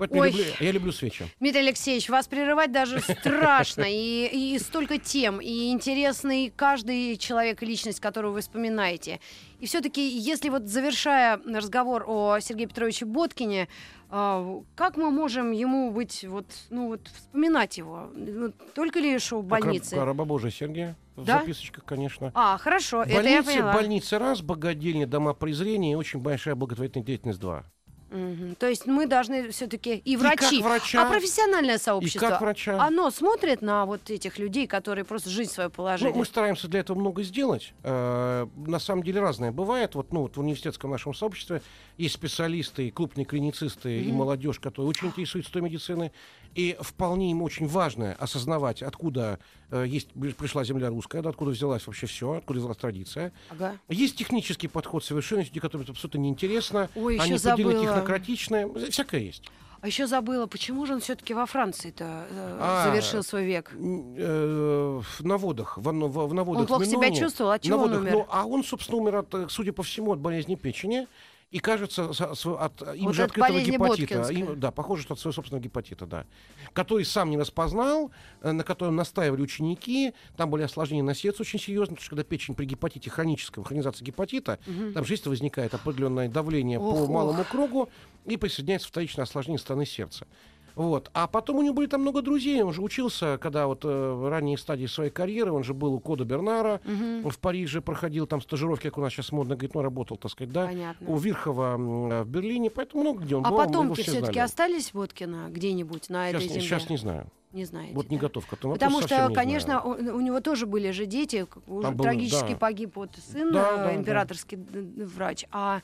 Поэтому 0.02 0.22
Ой, 0.22 0.32
я, 0.32 0.38
люблю, 0.38 0.54
я 0.60 0.72
люблю 0.72 0.92
свечи. 0.92 1.28
Дмитрий 1.40 1.62
Алексеевич, 1.62 2.10
вас 2.10 2.28
прерывать 2.28 2.72
даже 2.72 3.02
страшно. 3.02 3.86
И, 3.88 4.56
и 4.56 4.58
столько 4.58 4.98
тем, 4.98 5.40
и 5.40 5.70
интересный 5.70 6.52
каждый 6.56 7.18
человек 7.18 7.62
и 7.62 7.68
личность, 7.68 8.00
которую 8.00 8.34
вы 8.34 8.42
вспоминаете. 8.42 9.20
И 9.60 9.68
все-таки, 9.68 10.02
если 10.18 10.50
вот 10.50 10.64
завершая 10.64 11.40
разговор 11.46 12.06
о 12.08 12.40
Сергее 12.40 12.68
Петровиче 12.68 13.06
Боткине, 13.06 13.68
а, 14.10 14.64
как 14.74 14.98
мы 14.98 15.12
можем 15.12 15.52
ему 15.52 15.92
быть, 15.92 16.26
вот, 16.28 16.48
ну 16.72 16.88
вот, 16.88 17.08
вспоминать 17.08 17.78
его? 17.78 18.10
Ну, 18.16 18.52
только 18.74 19.00
лишь 19.00 19.32
в 19.32 19.44
больнице? 19.44 19.98
Как 19.98 20.06
раба 20.06 20.26
Божия 20.26 20.50
Сергея. 20.50 20.98
В 21.16 21.26
да? 21.26 21.42
записочках, 21.42 21.86
конечно. 21.86 22.32
А, 22.34 22.58
хорошо, 22.58 23.00
больницы, 23.02 23.20
это 23.20 23.30
я 23.30 23.44
поняла. 23.44 23.74
Больницы 23.74 24.18
раз, 24.18 24.42
богадельня, 24.42 25.06
дома 25.06 25.36
презрения 25.36 25.92
и 25.92 25.96
очень 25.96 26.22
большая 26.22 26.56
благотворительная 26.56 27.06
деятельность 27.06 27.40
два. 27.40 27.66
Угу. 28.12 28.56
То 28.60 28.68
есть 28.68 28.88
мы 28.88 29.08
должны 29.08 29.50
все-таки 29.52 29.96
и 29.96 30.18
врачи, 30.18 30.58
и 30.58 30.62
как 30.62 30.70
врача, 30.70 31.02
а 31.02 31.10
профессиональное 31.10 31.78
сообщество, 31.78 32.26
и 32.26 32.30
как 32.30 32.42
врача. 32.42 32.82
оно 32.82 33.10
смотрит 33.10 33.62
на 33.62 33.86
вот 33.86 34.10
этих 34.10 34.38
людей, 34.38 34.68
которые 34.68 35.06
просто 35.06 35.30
жизнь 35.30 35.52
свою 35.52 35.70
положили. 35.70 36.10
Ну, 36.10 36.18
мы 36.18 36.26
стараемся 36.26 36.68
для 36.68 36.82
этого 36.82 37.00
много 37.00 37.24
сделать. 37.24 37.74
Э, 37.84 38.48
на 38.68 38.80
самом 38.80 39.04
деле 39.04 39.22
разное 39.22 39.54
бывает. 39.54 39.96
Вот, 39.96 40.12
ну, 40.12 40.24
вот 40.24 40.36
в 40.36 40.42
университетском 40.42 40.92
нашем 40.92 41.14
сообществе 41.14 41.62
есть 41.98 42.16
специалисты, 42.16 42.88
и 42.88 42.92
крупные 42.92 43.24
клиницисты, 43.24 43.90
mm-hmm. 43.90 44.04
и 44.04 44.12
молодежь, 44.12 44.60
которые 44.60 44.90
очень 44.90 45.08
интересуются 45.08 45.54
той 45.54 45.62
медициной. 45.62 46.12
И 46.56 46.78
вполне 46.80 47.32
им 47.32 47.42
очень 47.42 47.68
важно 47.68 48.14
осознавать, 48.20 48.84
откуда 48.84 49.40
э, 49.70 49.86
есть, 49.88 50.10
пришла 50.38 50.64
земля 50.64 50.90
русская, 50.90 51.22
да, 51.22 51.30
откуда 51.30 51.52
взялась 51.52 51.88
вообще 51.88 52.08
все, 52.08 52.34
откуда 52.34 52.60
взялась 52.60 52.78
традиция. 52.78 53.32
Ага. 53.50 53.78
Есть 53.88 54.18
технический 54.18 54.68
подход 54.68 55.04
совершенно, 55.06 55.46
которым 55.46 55.84
это 55.84 55.94
абсолютно 55.94 56.18
неинтересно. 56.18 56.90
Ой, 56.96 57.18
Они 57.18 57.34
поделили 57.34 57.82
технократичные. 57.82 58.90
Всякое 58.90 59.22
есть. 59.22 59.44
А 59.82 59.88
еще 59.88 60.06
забыла, 60.06 60.46
почему 60.46 60.86
же 60.86 60.94
он 60.94 61.00
все-таки 61.00 61.34
во 61.34 61.48
Франции-то 61.48 62.04
э, 62.30 62.58
а, 62.62 62.86
завершил 62.86 63.24
свой 63.24 63.46
век? 63.46 63.72
Э, 63.74 65.02
в 65.02 65.26
наводах. 65.26 65.78
В, 65.78 65.82
в, 65.82 66.28
в 66.28 66.34
наводах 66.36 66.62
он 66.62 66.68
плохо 66.68 66.86
Миноне, 66.86 67.08
себя 67.08 67.20
чувствовал, 67.20 67.52
от 67.52 67.64
чего 67.64 67.78
наводах, 67.78 67.98
он 67.98 68.04
умер? 68.04 68.14
Ну, 68.14 68.28
а 68.30 68.46
он, 68.46 68.64
собственно, 68.64 69.00
умер, 69.00 69.16
от, 69.16 69.52
судя 69.52 69.74
по 69.74 69.82
всему, 69.82 70.12
от 70.12 70.20
болезни 70.20 70.54
печени. 70.54 71.08
И 71.52 71.60
кажется, 71.60 72.10
от, 72.10 72.82
им 72.96 73.06
вот 73.08 73.16
же 73.16 73.24
открытого 73.24 73.60
гепатита. 73.60 74.22
Им, 74.32 74.58
да, 74.58 74.72
похоже, 74.72 75.04
что 75.04 75.16
от 75.16 75.20
своего 75.20 75.34
собственного 75.34 75.62
гепатита, 75.62 76.06
да. 76.06 76.26
Который 76.72 77.04
сам 77.04 77.30
не 77.30 77.38
распознал, 77.38 78.10
э, 78.42 78.54
на 78.54 78.64
котором 78.64 78.96
настаивали 78.96 79.42
ученики. 79.42 80.14
Там 80.38 80.50
были 80.50 80.64
осложнения 80.64 81.04
на 81.04 81.14
сердце 81.14 81.42
очень 81.42 81.60
серьезные, 81.60 81.96
потому 81.98 82.04
что 82.04 82.10
когда 82.12 82.24
печень 82.24 82.56
при 82.56 82.66
гепатите 82.66 83.10
хроническом, 83.10 83.66
хронизации 83.66 84.06
гепатита, 84.06 84.60
угу. 84.66 84.94
там 84.94 85.04
же 85.04 85.18
возникает 85.26 85.74
определенное 85.74 86.30
давление 86.30 86.80
ох, 86.80 87.06
по 87.06 87.12
малому 87.12 87.42
ох. 87.42 87.50
кругу 87.50 87.90
и 88.26 88.38
присоединяется 88.38 88.88
вторичное 88.88 89.24
осложнение 89.24 89.60
стороны 89.60 89.86
сердца. 89.86 90.28
Вот. 90.76 91.10
А 91.14 91.28
потом 91.28 91.58
у 91.58 91.62
него 91.62 91.74
были 91.74 91.88
там 91.88 92.02
много 92.02 92.22
друзей. 92.22 92.62
Он 92.64 92.74
же 92.74 92.82
учился, 92.82 93.38
когда 93.38 93.68
вот 93.68 93.86
э, 93.86 93.88
в 93.88 94.30
ранней 94.30 94.58
стадии 94.58 94.86
своей 94.86 95.12
карьеры, 95.12 95.52
он 95.52 95.64
же 95.64 95.74
был 95.74 95.94
у 95.94 96.00
Кода 96.00 96.26
Бернара 96.26 96.82
угу. 96.86 97.30
в 97.30 97.40
Париже, 97.40 97.82
проходил 97.82 98.28
там 98.28 98.42
стажировки, 98.42 98.84
как 98.84 98.98
у 98.98 99.02
нас 99.02 99.14
сейчас 99.14 99.32
модно 99.32 99.56
говорит, 99.56 99.76
ну, 99.76 99.82
работал, 99.82 100.18
так 100.18 100.32
сказать, 100.32 100.52
да. 100.54 100.68
Понятно. 100.68 101.10
У 101.10 101.18
Вирхова 101.18 101.76
в 101.78 102.28
Берлине, 102.28 102.70
поэтому 102.70 103.04
много 103.04 103.24
где 103.24 103.36
он 103.36 103.46
а 103.46 103.50
был. 103.50 103.60
А 103.60 103.66
потомки 103.66 104.02
все-таки 104.02 104.40
остались 104.40 104.94
Водкина 104.94 105.48
где-нибудь 105.50 106.10
на 106.10 106.30
сейчас, 106.30 106.42
этой 106.42 106.48
земле? 106.48 106.62
Сейчас 106.62 106.90
не 106.90 106.98
знаю. 106.98 107.28
Не 107.54 107.66
знаете. 107.66 107.94
Вот 107.94 108.10
не 108.10 108.18
да? 108.18 108.22
готов 108.22 108.48
к 108.48 108.54
этому. 108.54 108.74
Потому 108.74 109.02
что, 109.02 109.30
конечно, 109.34 109.82
у, 109.82 109.90
у 109.90 110.22
него 110.22 110.40
тоже 110.40 110.66
были 110.66 110.92
же 110.92 111.06
дети. 111.06 111.46
Уже 111.68 111.92
был, 111.92 112.04
трагически 112.04 112.52
да. 112.52 112.58
погиб 112.58 112.96
вот 112.96 113.12
сын, 113.32 113.52
да, 113.52 113.94
императорский 113.94 114.58
да. 114.58 115.06
врач. 115.06 115.46
А 115.52 115.82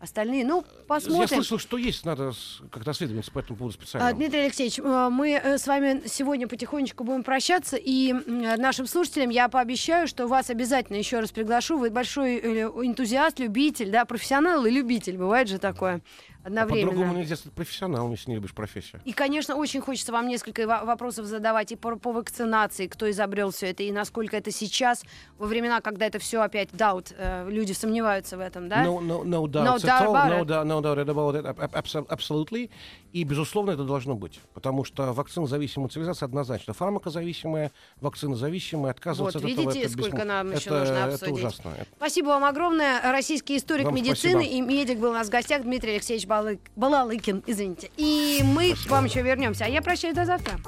Остальные, 0.00 0.46
ну, 0.46 0.64
посмотрим. 0.86 1.20
Я 1.20 1.28
слышал, 1.28 1.58
что 1.58 1.76
есть, 1.76 2.06
надо 2.06 2.32
как-то 2.70 2.92
осведомиться 2.92 3.30
по 3.30 3.40
этому 3.40 3.58
поводу 3.58 3.74
специально. 3.74 4.08
А, 4.08 4.12
Дмитрий 4.14 4.40
Алексеевич, 4.40 4.78
э, 4.78 5.08
мы 5.10 5.32
э, 5.32 5.58
с 5.58 5.66
вами 5.66 6.02
сегодня 6.06 6.48
потихонечку 6.48 7.04
будем 7.04 7.22
прощаться, 7.22 7.76
и 7.76 8.14
нашим 8.14 8.86
слушателям 8.86 9.28
я 9.28 9.50
пообещаю, 9.50 10.08
что 10.08 10.26
вас 10.26 10.48
обязательно 10.48 10.96
еще 10.96 11.20
раз 11.20 11.32
приглашу. 11.32 11.76
Вы 11.76 11.90
большой 11.90 12.36
э, 12.36 12.62
энтузиаст, 12.62 13.38
любитель, 13.40 13.90
да, 13.90 14.06
профессионал 14.06 14.64
и 14.64 14.70
любитель, 14.70 15.18
бывает 15.18 15.48
же 15.48 15.58
такое 15.58 16.00
одновременно. 16.44 16.88
А 16.88 16.90
по-другому 16.90 17.18
нельзя 17.18 17.36
стать 17.36 17.52
профессионалом, 17.52 18.12
если 18.12 18.30
не 18.30 18.36
любишь 18.36 18.54
профессию. 18.54 19.00
И, 19.04 19.12
конечно, 19.12 19.56
очень 19.56 19.80
хочется 19.80 20.12
вам 20.12 20.28
несколько 20.28 20.66
вопросов 20.66 21.26
задавать 21.26 21.72
и 21.72 21.76
по, 21.76 21.96
по 21.96 22.12
вакцинации, 22.12 22.86
кто 22.86 23.10
изобрел 23.10 23.50
все 23.50 23.70
это, 23.70 23.82
и 23.82 23.92
насколько 23.92 24.36
это 24.36 24.50
сейчас, 24.50 25.04
во 25.38 25.46
времена, 25.46 25.80
когда 25.80 26.06
это 26.06 26.18
все 26.18 26.40
опять 26.40 26.70
doubt, 26.70 27.14
э, 27.16 27.48
люди 27.50 27.72
сомневаются 27.72 28.36
в 28.36 28.40
этом, 28.40 28.68
да? 28.68 28.84
No, 28.84 29.00
no, 29.00 29.22
no 29.24 29.46
doubt 29.46 29.64
no 29.64 29.76
at 29.76 30.06
all, 30.06 30.14
no, 30.14 30.44
doubt, 30.44 30.66
no 30.66 30.80
doubt 30.80 30.98
about 31.06 31.34
it, 31.34 32.06
absolutely. 32.08 32.70
И, 33.12 33.24
безусловно, 33.24 33.72
это 33.72 33.84
должно 33.84 34.14
быть, 34.14 34.40
потому 34.54 34.84
что 34.84 35.12
вакцинозависимая 35.12 35.88
цивилизация 35.88 36.26
однозначно. 36.26 36.74
Фармакозависимая, 36.74 37.72
вакцинозависимая, 38.00 38.92
отказываться 38.92 39.38
вот, 39.38 39.44
от 39.44 39.50
видите, 39.50 39.80
этого... 39.80 39.82
Это 39.82 39.92
сколько 39.92 40.24
нам 40.24 40.48
это, 40.50 40.60
еще 40.60 40.70
нужно 40.70 41.04
обсудить. 41.04 41.22
Это 41.22 41.32
ужасно. 41.32 41.72
Спасибо 41.96 42.26
вам 42.26 42.44
огромное. 42.44 43.00
Российский 43.10 43.56
историк 43.56 43.86
вам 43.86 43.96
медицины 43.96 44.44
спасибо. 44.44 44.54
и 44.54 44.60
медик 44.60 44.98
был 44.98 45.10
у 45.10 45.14
нас 45.14 45.26
в 45.26 45.30
гостях 45.30 45.62
Дмитрий 45.62 45.92
Алексеевич 45.92 46.26
Балык, 46.30 46.60
Балалыкин, 46.76 47.42
извините. 47.48 47.90
И 47.96 48.42
мы 48.44 48.68
Спасибо. 48.68 48.88
к 48.88 48.90
вам 48.92 49.04
еще 49.06 49.22
вернемся. 49.22 49.64
А 49.64 49.68
я 49.68 49.82
прощаюсь 49.82 50.14
до 50.14 50.24
завтра. 50.24 50.60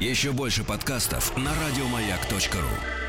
Еще 0.00 0.32
больше 0.32 0.64
подкастов 0.64 1.36
на 1.36 1.52
радиомаяк.ру 1.54 3.03